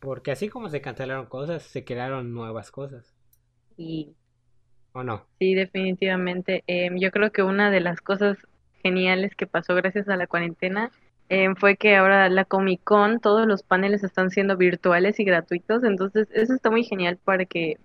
[0.00, 3.14] Porque así como se cancelaron cosas, se crearon nuevas cosas.
[3.76, 4.16] Y
[4.92, 5.26] ¿O no?
[5.38, 6.62] sí, definitivamente.
[6.66, 8.38] em, yo creo que una de las cosas
[8.82, 10.92] geniales que pasó gracias a la cuarentena
[11.28, 15.84] em, fue que ahora la Comic Con, todos los paneles están siendo virtuales y gratuitos.
[15.84, 17.78] Entonces, eso está muy genial para que,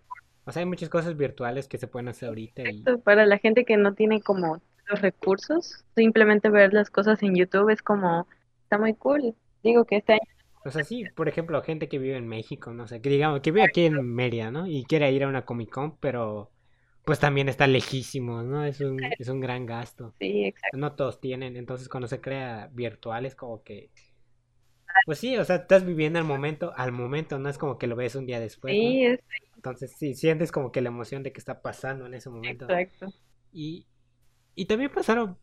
[0.45, 2.83] O sea, hay muchas cosas virtuales que se pueden hacer ahorita y...
[3.03, 7.69] para la gente que no tiene como los recursos, simplemente ver las cosas en YouTube
[7.69, 8.27] es como,
[8.63, 9.35] está muy cool.
[9.63, 10.21] Digo que este año,
[10.63, 13.51] O sea, sí, por ejemplo, gente que vive en México, no sé, que digamos, que
[13.51, 14.67] vive aquí en Mérida, ¿no?
[14.67, 16.51] Y quiere ir a una Comic Con, pero
[17.05, 18.65] pues también está lejísimo, ¿no?
[18.65, 20.15] Es un, es un gran gasto.
[20.19, 20.77] sí, exacto.
[20.77, 23.91] No todos tienen, entonces cuando se crea virtual es como que,
[25.05, 27.95] pues sí, o sea, estás viviendo el momento al momento, no es como que lo
[27.95, 28.83] ves un día después, ¿no?
[28.83, 29.19] Sí, es
[29.55, 32.67] Entonces sí, sientes como que la emoción de que está pasando en ese momento.
[32.67, 33.13] exacto.
[33.51, 33.87] Y,
[34.55, 35.37] y también pasaron,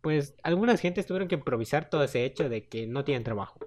[0.00, 3.58] pues algunas gentes tuvieron que improvisar todo ese hecho de que no tienen trabajo.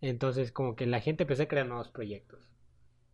[0.00, 2.52] Entonces como que la gente empezó a crear nuevos proyectos.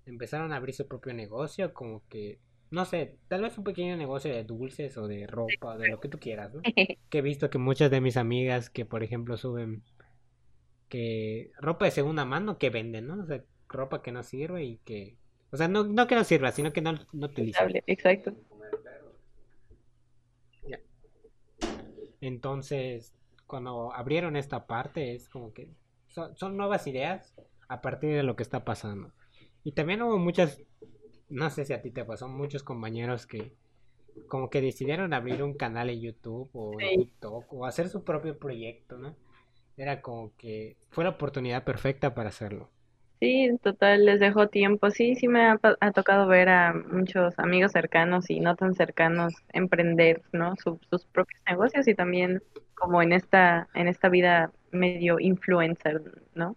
[0.06, 4.32] Empezaron a abrir su propio negocio, como que, no sé, tal vez un pequeño negocio
[4.32, 6.62] de dulces o de ropa, de lo que tú quieras, ¿no?
[7.08, 9.82] Que he visto que muchas de mis amigas que, por ejemplo, suben
[10.88, 13.22] que ropa de segunda mano que venden, ¿no?
[13.22, 15.16] O sea, ropa que no sirve y que...
[15.50, 17.72] O sea, no, no que no sirva, sino que no, no utilizan.
[17.86, 18.34] Exacto.
[22.22, 23.12] Entonces,
[23.46, 25.68] cuando abrieron esta parte, es como que
[26.08, 27.34] son, son nuevas ideas
[27.68, 29.12] a partir de lo que está pasando.
[29.64, 30.62] Y también hubo muchas,
[31.28, 33.52] no sé si a ti te pasó, muchos compañeros que
[34.28, 37.00] como que decidieron abrir un canal en YouTube o en.
[37.00, 39.16] TikTok o hacer su propio proyecto, ¿no?
[39.76, 42.70] Era como que fue la oportunidad perfecta para hacerlo.
[43.22, 44.90] Sí, en total, les dejo tiempo.
[44.90, 48.74] Sí, sí me ha, pa- ha tocado ver a muchos amigos cercanos y no tan
[48.74, 50.56] cercanos emprender, ¿no?
[50.56, 52.42] Su- sus propios negocios y también
[52.74, 56.02] como en esta, en esta vida medio influencer,
[56.34, 56.56] ¿no?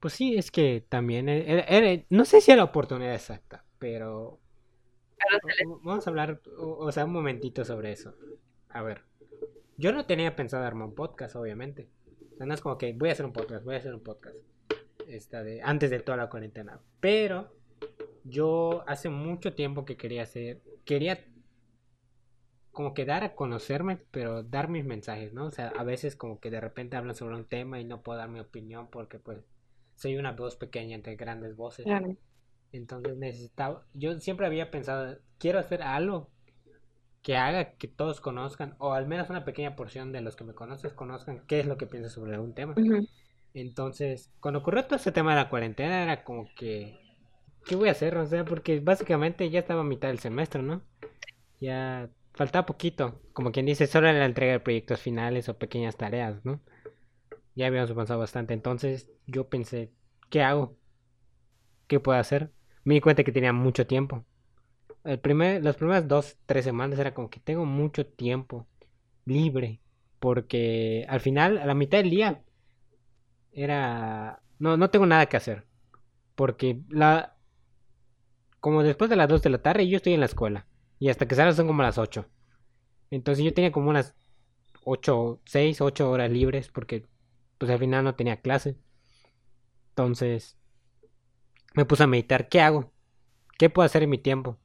[0.00, 3.62] Pues sí, es que también e- era- era- no sé si era la oportunidad exacta,
[3.78, 4.38] pero
[5.18, 8.14] Pero se les- v- vamos a hablar, o o sea, un momentito sobre eso.
[8.70, 9.02] A ver,
[9.76, 11.90] yo no tenía pensado armar un podcast, obviamente.
[12.32, 14.02] O sea, no es como que voy a hacer un podcast, voy a hacer un
[14.02, 14.36] podcast.
[15.08, 16.80] Esta de, antes de toda la cuarentena.
[17.00, 17.52] Pero
[18.24, 21.24] yo hace mucho tiempo que quería hacer, quería
[22.72, 25.46] como que dar a conocerme, pero dar mis mensajes, ¿no?
[25.46, 28.18] O sea, a veces como que de repente hablan sobre un tema y no puedo
[28.18, 29.38] dar mi opinión porque pues
[29.94, 31.86] soy una voz pequeña entre grandes voces.
[31.86, 32.16] Claro.
[32.72, 36.28] Entonces necesitaba, yo siempre había pensado, quiero hacer algo
[37.22, 40.52] que haga que todos conozcan, o al menos una pequeña porción de los que me
[40.52, 42.74] conocen conozcan qué es lo que pienso sobre algún tema.
[43.56, 46.98] Entonces, cuando ocurrió todo ese tema de la cuarentena, era como que,
[47.64, 48.16] ¿qué voy a hacer?
[48.18, 50.82] O sea, porque básicamente ya estaba a mitad del semestre, ¿no?
[51.58, 55.96] Ya faltaba poquito, como quien dice, solo era la entrega de proyectos finales o pequeñas
[55.96, 56.60] tareas, ¿no?
[57.54, 59.90] Ya habíamos avanzado bastante, entonces yo pensé,
[60.28, 60.76] ¿qué hago?
[61.86, 62.50] ¿Qué puedo hacer?
[62.84, 64.24] me di cuenta que tenía mucho tiempo.
[65.02, 68.66] El primer, las primeras dos, tres semanas era como que tengo mucho tiempo
[69.24, 69.80] libre.
[70.20, 72.42] Porque al final, a la mitad del día,
[73.56, 74.42] era...
[74.58, 75.66] No, no tengo nada que hacer.
[76.36, 77.36] Porque la...
[78.60, 80.66] Como después de las 2 de la tarde yo estoy en la escuela.
[80.98, 82.26] Y hasta que salga son como las 8.
[83.10, 84.14] Entonces yo tenía como unas
[84.84, 87.06] 8, 6, 8 horas libres porque
[87.58, 88.76] pues al final no tenía clase.
[89.90, 90.58] Entonces
[91.74, 92.92] me puse a meditar, ¿qué hago?
[93.58, 94.58] ¿Qué puedo hacer en mi tiempo?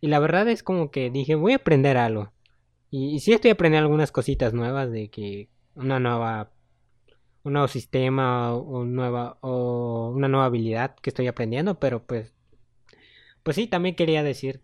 [0.00, 2.32] Y la verdad es como que dije, voy a aprender algo.
[2.90, 6.52] Y, y sí estoy aprendiendo algunas cositas nuevas de que una nueva
[7.46, 12.34] un nuevo sistema o, nueva, o una nueva habilidad que estoy aprendiendo, pero pues,
[13.42, 14.62] pues sí, también quería decir,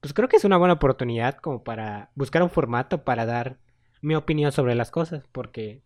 [0.00, 3.58] pues creo que es una buena oportunidad como para buscar un formato para dar
[4.02, 5.82] mi opinión sobre las cosas, porque,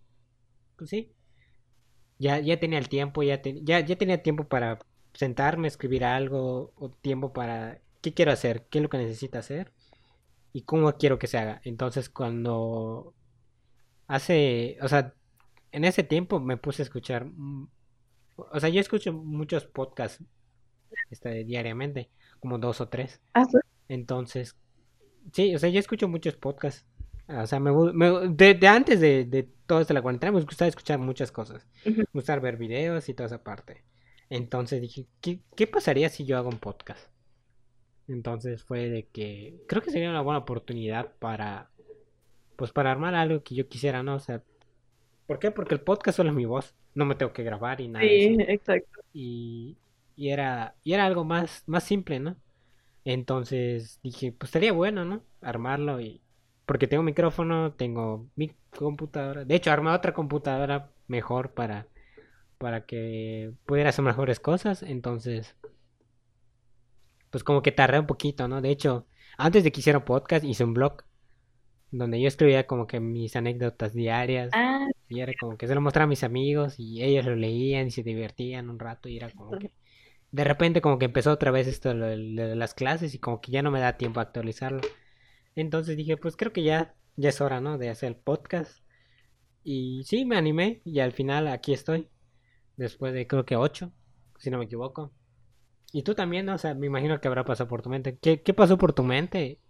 [0.76, 1.14] pues sí,
[2.18, 4.78] ya, ya tenía el tiempo, ya, ya, tenía tiempo para
[5.14, 9.72] sentarme, escribir algo, o tiempo para qué quiero hacer, qué es lo que necesito hacer
[10.52, 11.60] y cómo quiero que se haga.
[11.64, 13.14] Entonces cuando
[14.06, 15.14] hace, o sea,
[15.76, 17.26] en ese tiempo me puse a escuchar,
[18.36, 20.24] o sea, yo escucho muchos podcasts
[21.10, 22.08] este, diariamente,
[22.40, 23.20] como dos o tres.
[23.34, 23.44] ¿Ah,
[23.86, 24.56] Entonces,
[25.34, 26.86] sí, o sea, yo escucho muchos podcasts.
[27.28, 30.70] O sea, me, me de, antes de, de todo esto de la cuarentena me gustaba
[30.70, 31.66] escuchar muchas cosas.
[31.84, 33.84] Me gustaba ver videos y toda esa parte.
[34.30, 37.06] Entonces dije, ¿qué, ¿qué pasaría si yo hago un podcast?
[38.08, 41.68] Entonces fue de que creo que sería una buena oportunidad para,
[42.56, 44.14] pues para armar algo que yo quisiera, ¿no?
[44.14, 44.42] O sea,
[45.26, 45.50] ¿Por qué?
[45.50, 46.74] Porque el podcast solo es mi voz.
[46.94, 48.04] No me tengo que grabar y nada.
[48.04, 49.00] Sí, exacto.
[49.12, 49.76] Y,
[50.16, 52.36] y, era, y era algo más, más simple, ¿no?
[53.04, 55.22] Entonces dije, pues estaría bueno, ¿no?
[55.40, 56.20] Armarlo y...
[56.64, 59.44] Porque tengo micrófono, tengo mi computadora.
[59.44, 61.86] De hecho, armé otra computadora mejor para,
[62.58, 64.82] para que pudiera hacer mejores cosas.
[64.82, 65.54] Entonces,
[67.30, 68.60] pues como que tardé un poquito, ¿no?
[68.60, 69.06] De hecho,
[69.38, 71.04] antes de que hiciera podcast, hice un blog
[71.90, 74.50] donde yo escribía como que mis anécdotas diarias.
[74.52, 77.86] Ah, y era como que se lo mostraba a mis amigos y ellos lo leían
[77.88, 79.72] y se divertían un rato y era como que...
[80.32, 83.62] De repente como que empezó otra vez esto de las clases y como que ya
[83.62, 84.80] no me da tiempo a actualizarlo.
[85.54, 87.78] Entonces dije, pues creo que ya, ya es hora, ¿no?
[87.78, 88.82] De hacer el podcast.
[89.64, 92.08] Y sí, me animé y al final aquí estoy.
[92.76, 93.92] Después de creo que ocho,
[94.38, 95.12] si no me equivoco.
[95.92, 96.54] Y tú también, ¿no?
[96.54, 98.18] O sea, me imagino que habrá pasado por tu mente.
[98.18, 99.60] ¿Qué, qué pasó por tu mente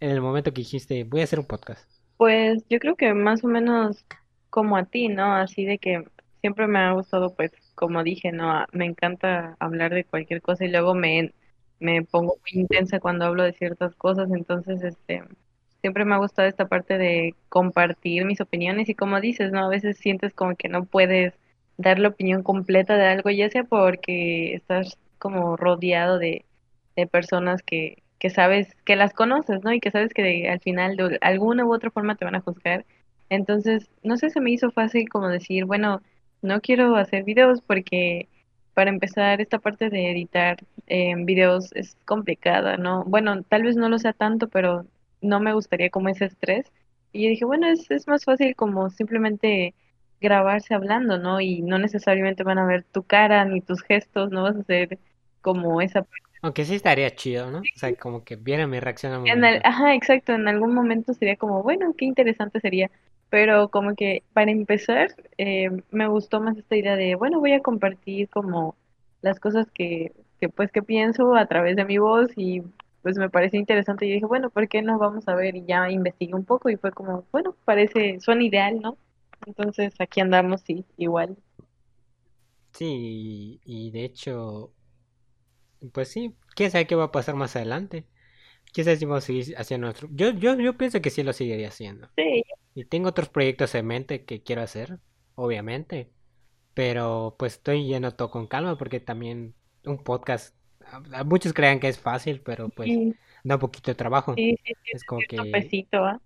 [0.00, 1.90] en el momento que dijiste, voy a hacer un podcast?
[2.16, 4.04] Pues yo creo que más o menos
[4.50, 5.34] como a ti, ¿no?
[5.34, 6.04] Así de que
[6.40, 8.64] siempre me ha gustado, pues, como dije, ¿no?
[8.72, 11.32] Me encanta hablar de cualquier cosa y luego me,
[11.80, 15.22] me pongo muy intensa cuando hablo de ciertas cosas, entonces, este,
[15.80, 19.64] siempre me ha gustado esta parte de compartir mis opiniones y como dices, ¿no?
[19.64, 21.34] A veces sientes como que no puedes
[21.76, 26.44] dar la opinión completa de algo, ya sea porque estás como rodeado de,
[26.96, 29.72] de personas que, que sabes, que las conoces, ¿no?
[29.72, 32.84] Y que sabes que al final de alguna u otra forma te van a juzgar.
[33.30, 36.02] Entonces, no sé, se me hizo fácil como decir, bueno,
[36.42, 38.28] no quiero hacer videos porque
[38.74, 43.04] para empezar esta parte de editar eh, videos es complicada, ¿no?
[43.04, 44.86] Bueno, tal vez no lo sea tanto, pero
[45.20, 46.72] no me gustaría como ese estrés.
[47.12, 49.74] Y yo dije, bueno, es, es más fácil como simplemente
[50.20, 51.40] grabarse hablando, ¿no?
[51.40, 54.98] Y no necesariamente van a ver tu cara ni tus gestos, no vas a hacer
[55.40, 57.60] como esa parte aunque sí estaría chido, ¿no?
[57.74, 59.64] O sea, como que viera mi reacción al En momento.
[59.64, 62.90] ajá, exacto, en algún momento sería como, bueno, qué interesante sería,
[63.30, 67.60] pero como que para empezar, eh, me gustó más esta idea de, bueno, voy a
[67.62, 68.76] compartir como
[69.22, 72.62] las cosas que, que pues que pienso a través de mi voz y
[73.02, 75.56] pues me parece interesante y dije, bueno, ¿por qué no vamos a ver?
[75.56, 78.98] Y ya investigué un poco y fue como, bueno, parece, suena ideal, ¿no?
[79.46, 81.36] Entonces aquí andamos, sí, igual.
[82.72, 84.72] Sí, y de hecho,
[85.92, 88.06] pues sí, quién sabe qué va a pasar más adelante.
[88.72, 90.08] Si vamos a seguir haciendo nuestro.
[90.12, 92.08] Yo, yo, yo pienso que sí lo seguiría haciendo.
[92.16, 92.42] Sí.
[92.78, 95.00] Y tengo otros proyectos en mente que quiero hacer,
[95.34, 96.12] obviamente.
[96.74, 100.54] Pero pues estoy yendo todo con calma porque también un podcast,
[101.24, 102.88] muchos crean que es fácil, pero pues
[103.42, 104.32] da un poquito de trabajo.
[104.36, 104.56] Sí,
[104.92, 105.38] es como que...
[105.50, 106.22] Pesito, ¿ah?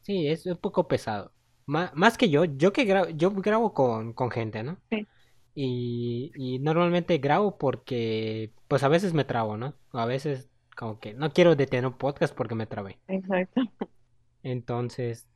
[0.00, 1.32] Sí, es un poco pesado.
[1.64, 4.78] Más, más que yo, yo que grabo, yo grabo con, con gente, ¿no?
[4.90, 5.06] Sí.
[5.54, 9.74] Y, y normalmente grabo porque, pues a veces me trabo, ¿no?
[9.92, 12.98] A veces como que no quiero detener un podcast porque me trabé.
[13.06, 13.62] Exacto.
[14.42, 15.28] Entonces,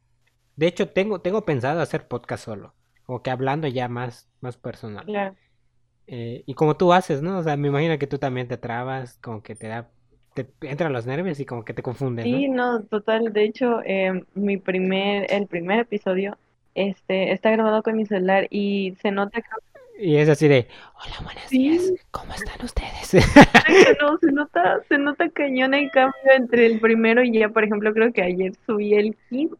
[0.56, 2.74] de hecho tengo, tengo pensado hacer podcast solo,
[3.04, 5.04] como que hablando ya más, más personal.
[5.04, 5.36] Claro.
[6.06, 7.38] Eh, y como tú haces, ¿no?
[7.38, 9.90] O sea, me imagino que tú también te trabas, como que te da,
[10.34, 12.78] te entran los nervios y como que te confunden, Sí, ¿no?
[12.78, 13.32] no, total.
[13.32, 16.36] De hecho, eh, mi primer, el primer episodio,
[16.74, 19.48] este, está grabado con mi celular y se nota que
[19.98, 21.58] Y es así de, hola, buenos Sí.
[21.58, 23.12] días, ¿cómo están ustedes?
[24.00, 27.92] No, se nota, se nota cañón el cambio entre el primero y ya, por ejemplo,
[27.94, 29.56] creo que ayer subí el quinto,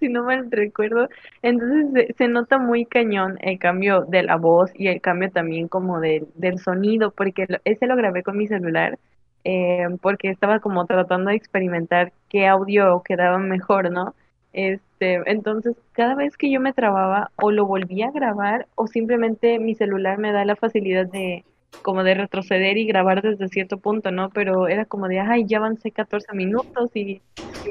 [0.00, 1.08] si no mal recuerdo.
[1.42, 5.68] Entonces se, se nota muy cañón el cambio de la voz y el cambio también
[5.68, 8.98] como del, del sonido, porque lo- ese lo grabé con mi celular,
[9.44, 14.14] eh, porque estaba como tratando de experimentar qué audio quedaba mejor, ¿no?
[14.52, 19.58] Este, entonces, cada vez que yo me trababa, o lo volvía a grabar, o simplemente
[19.58, 21.44] mi celular me da la facilidad de
[21.82, 24.30] como de retroceder y grabar desde cierto punto, ¿no?
[24.30, 27.22] Pero era como de, ay, ya avancé 14 minutos y,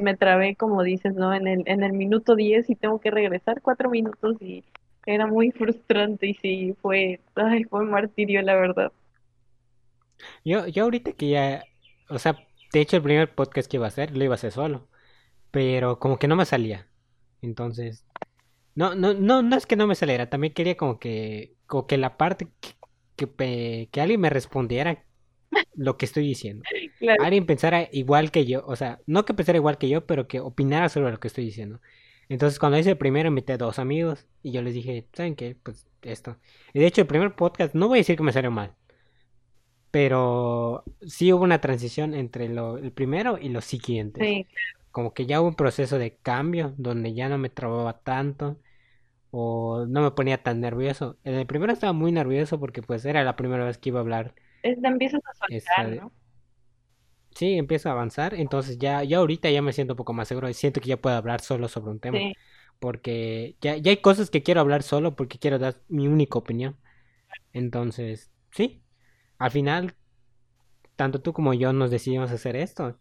[0.01, 1.33] me trabé, como dices, ¿no?
[1.33, 4.63] En el, en el minuto 10 y tengo que regresar cuatro minutos y
[5.05, 8.91] era muy frustrante y sí, fue, ay, fue un martirio, la verdad.
[10.43, 11.63] Yo, yo ahorita que ya,
[12.09, 12.37] o sea,
[12.73, 14.87] de hecho el primer podcast que iba a hacer, lo iba a hacer solo,
[15.51, 16.87] pero como que no me salía.
[17.41, 18.05] Entonces,
[18.75, 21.97] no, no, no, no es que no me saliera, también quería como que, como que
[21.97, 22.47] la parte
[23.18, 25.05] que, que alguien me respondiera
[25.76, 26.68] lo que estoy diciendo.
[26.99, 30.28] Claro, Alguien pensara igual que yo, o sea, no que pensara igual que yo, pero
[30.28, 31.82] que opinara sobre lo que estoy diciendo.
[32.30, 35.57] Entonces, cuando hice el primero, invité a dos amigos y yo les dije, ¿saben qué?
[35.63, 36.38] Pues esto.
[36.74, 38.76] Y de hecho, el primer podcast, no voy a decir que me salió mal,
[39.91, 44.28] pero sí hubo una transición entre lo, el primero y los siguientes.
[44.28, 44.47] sí,
[44.91, 48.59] Como que ya hubo un proceso de cambio donde ya no me trababa tanto
[49.32, 51.17] o no me ponía tan nervioso.
[51.23, 54.01] En el primero estaba muy nervioso porque pues era la primera vez que iba a
[54.03, 56.13] hablar es, empiezas a soltar, de- ¿no?
[57.36, 60.49] Sí, empiezo a avanzar, entonces ya, ya ahorita ya me siento un poco más seguro
[60.49, 62.34] y siento que ya puedo hablar solo sobre un tema, Sí,
[62.80, 66.80] porque ya, ya hay cosas que quiero hablar solo porque quiero dar mi única opinión.
[67.53, 68.84] Entonces, sí,
[69.39, 69.95] al final,
[70.97, 72.99] tanto tú como yo nos decidimos hacer esto,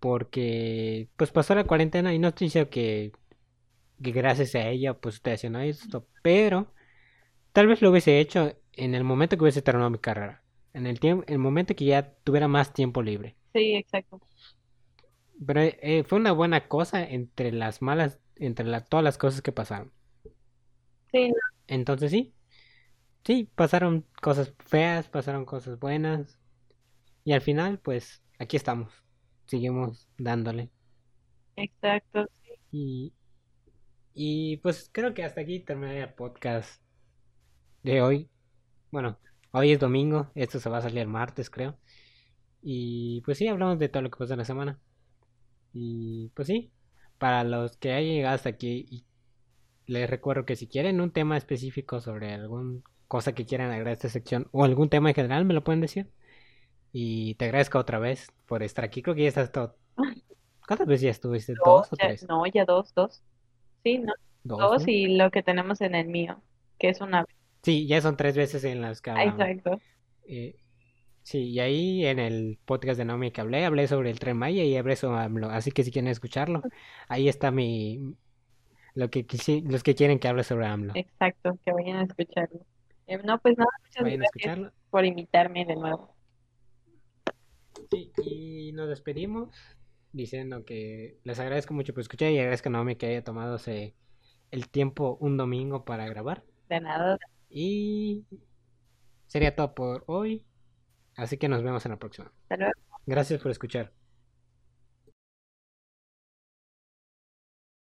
[0.00, 3.12] porque pues pasó la cuarentena y no estoy diciendo que,
[4.02, 6.72] que gracias a ella pues estoy haciendo esto, pero
[7.52, 10.44] tal vez lo hubiese hecho en el momento que hubiese terminado mi carrera,
[10.74, 13.36] en el tiempo, el momento que ya tuviera más tiempo libre.
[13.52, 14.20] sí, exacto.
[15.46, 19.52] Pero eh, fue una buena cosa entre las malas, entre la- todas las cosas que
[19.52, 19.92] pasaron.
[21.12, 21.32] Sí,
[21.66, 22.34] Entonces sí,
[23.24, 26.40] sí, pasaron cosas feas, pasaron cosas buenas.
[27.24, 28.92] Y al final, pues, aquí estamos.
[29.46, 30.72] Seguimos dándole.
[31.56, 32.26] exacto.
[32.72, 33.12] Y,
[34.14, 36.82] y pues creo que hasta aquí terminaría el podcast
[37.82, 38.28] de hoy.
[38.90, 39.18] Bueno,
[39.52, 41.76] hoy es domingo, esto se va a salir el martes, creo.
[42.62, 44.78] Y pues sí, hablamos de todo lo que pasó en la semana.
[45.72, 46.70] Y pues sí,
[47.18, 49.04] para los que hayan llegado hasta aquí, y
[49.86, 53.92] les recuerdo que si quieren un tema específico sobre alguna cosa que quieran agregar a
[53.92, 56.10] esta sección o algún tema en general, me lo pueden decir.
[56.92, 59.00] Y te agradezco otra vez por estar aquí.
[59.02, 59.76] Creo que ya estás todo.
[60.66, 61.54] ¿Cuántas veces ya estuviste?
[61.54, 62.26] Dos, ¿Dos o ya- tres?
[62.28, 63.22] no, ya dos, dos.
[63.84, 64.12] Sí, no,
[64.42, 64.92] Dos, dos ¿no?
[64.92, 66.42] y lo que tenemos en el mío,
[66.78, 67.24] que es una...
[67.62, 69.40] Sí, ya son tres veces en las que Ah, hablamos.
[69.40, 69.80] Exacto.
[70.26, 70.56] Eh,
[71.22, 74.62] sí, y ahí en el podcast de Naomi que hablé, hablé sobre el Tren Maya
[74.64, 75.50] y hablé sobre AMLO.
[75.50, 76.62] Así que si quieren escucharlo,
[77.08, 78.14] ahí está mi...
[78.94, 80.92] Lo que quisi- los que quieren que hable sobre AMLO.
[80.96, 82.60] Exacto, que vayan a escucharlo.
[83.06, 86.14] Eh, no, pues nada, muchas Vayan gracias por invitarme de nuevo.
[87.90, 89.48] Sí, y nos despedimos
[90.12, 93.58] diciendo que les agradezco mucho por escuchar y agradezco a Naomi que haya tomado
[94.50, 96.44] el tiempo un domingo para grabar.
[96.68, 98.24] De nada, Y
[99.26, 100.44] sería todo por hoy.
[101.16, 102.32] Así que nos vemos en la próxima.
[102.42, 102.72] hasta luego.
[103.06, 103.92] Gracias por escuchar.